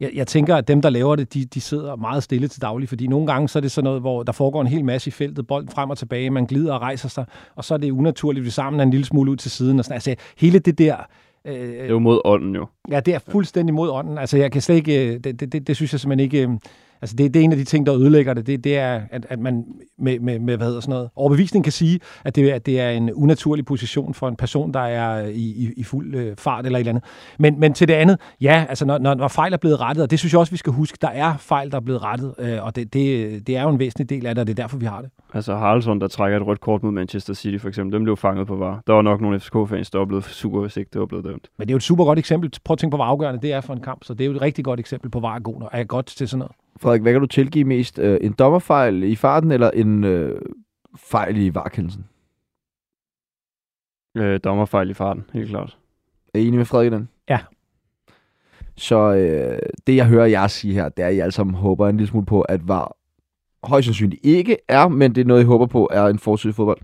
[0.00, 2.88] jeg, jeg tænker, at dem, der laver det, de, de sidder meget stille til daglig,
[2.88, 5.10] fordi nogle gange så er det sådan noget, hvor der foregår en hel masse i
[5.10, 7.24] feltet, bolden frem og tilbage, man glider og rejser sig,
[7.54, 9.78] og så er det unaturligt, hvis sammen er en lille smule ud til siden.
[9.78, 9.94] Og sådan.
[9.94, 10.96] Altså, hele det der...
[11.44, 12.66] Øh, det er jo mod ånden jo.
[12.90, 14.18] Ja, det er fuldstændig mod ånden.
[14.18, 15.06] Altså, jeg kan slet ikke...
[15.06, 16.58] Øh, det, det, det, det synes jeg simpelthen ikke...
[17.02, 18.46] Altså det, det er en af de ting, der ødelægger det.
[18.46, 19.64] Det, det er, at, at man
[19.98, 22.90] med, med, med, hvad hedder sådan noget, overbevisning kan sige, at det, at det er
[22.90, 26.78] en unaturlig position for en person, der er i, i, i fuld øh, fart eller
[26.78, 27.04] et eller andet.
[27.38, 30.10] Men, men til det andet, ja, altså når, når, når fejl er blevet rettet, og
[30.10, 32.64] det synes jeg også, vi skal huske, der er fejl, der er blevet rettet, øh,
[32.64, 34.76] og det, det, det er jo en væsentlig del af det, og det er derfor,
[34.78, 35.10] vi har det.
[35.34, 38.46] Altså Haraldsson, der trækker et rødt kort mod Manchester City for eksempel, dem blev fanget
[38.46, 38.82] på var.
[38.86, 41.48] Der var nok nogle FCK-fans, der var blevet super, hvis ikke det var blevet dømt.
[41.58, 42.50] Men det er jo et super godt eksempel.
[42.64, 44.32] Prøv at tænke på, hvor afgørende det er for en kamp, så det er jo
[44.32, 46.52] et rigtig godt eksempel på, hvor er god og er godt til sådan noget.
[46.80, 47.98] Frederik, hvad kan du tilgive mest?
[47.98, 50.40] Øh, en dommerfejl i farten, eller en øh,
[50.96, 52.04] fejl i varkendelsen?
[54.16, 55.78] Øh, dommerfejl i farten, helt klart.
[56.34, 57.08] Er I enige med Frederik den?
[57.28, 57.38] Ja.
[58.76, 61.88] Så øh, det, jeg hører jer sige her, det er, at I alle sammen håber
[61.88, 62.96] en lille smule på, at var
[63.64, 66.52] højst sandsynligt ikke er, men det er noget, I håber på, er en forsøg i
[66.52, 66.80] fodbold.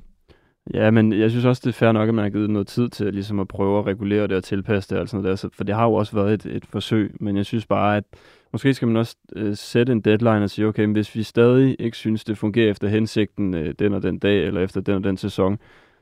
[0.75, 2.89] Ja, men jeg synes også, det er fair nok, at man har givet noget tid
[2.89, 5.03] til ligesom at prøve at regulere det og tilpasse det.
[5.03, 5.49] Og sådan noget der.
[5.53, 8.05] For det har jo også været et, et forsøg, men jeg synes bare, at
[8.53, 11.77] måske skal man også øh, sætte en deadline og sige, okay, men hvis vi stadig
[11.79, 15.05] ikke synes, det fungerer efter hensigten øh, den og den dag, eller efter den og
[15.05, 15.59] den sæson,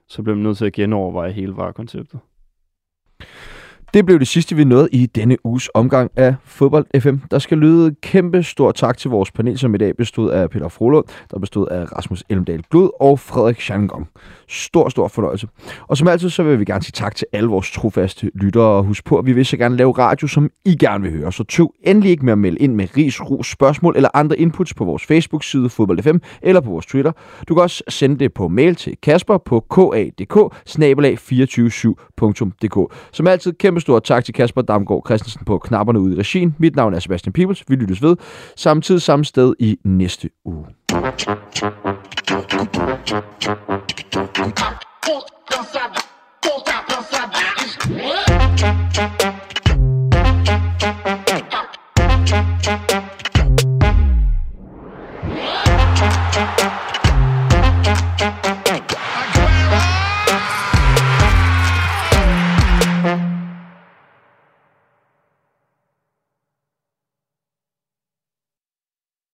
[0.08, 2.20] så bliver man nødt til at genoverveje hele varekonceptet.
[3.94, 7.16] Det blev det sidste, vi nåede i denne uges omgang af Fodbold FM.
[7.30, 10.68] Der skal lyde kæmpe stor tak til vores panel, som i dag bestod af Peter
[10.68, 14.08] Frolund, der bestod af Rasmus Elmdal Glud og Frederik Schangong.
[14.48, 15.48] Stor, stor fornøjelse.
[15.88, 18.84] Og som altid, så vil vi gerne sige tak til alle vores trofaste lyttere, og
[18.84, 21.32] husk på, at vi vil så gerne lave radio, som I gerne vil høre.
[21.32, 24.74] Så tøv endelig ikke med at melde ind med ris, ros, spørgsmål eller andre inputs
[24.74, 27.12] på vores Facebook-side Fodbold FM eller på vores Twitter.
[27.48, 30.52] Du kan også sende det på mail til Kasper på kadk
[31.50, 36.56] 247dk Som altid, kæmpe stor tak til Kasper Damgaard Christensen på knapperne ude i regien.
[36.58, 37.64] Mit navn er Sebastian Pibels.
[37.68, 38.16] Vi lyttes ved.
[38.56, 40.66] Samtidig samme sted i næste uge.
[45.02, 45.22] Pull,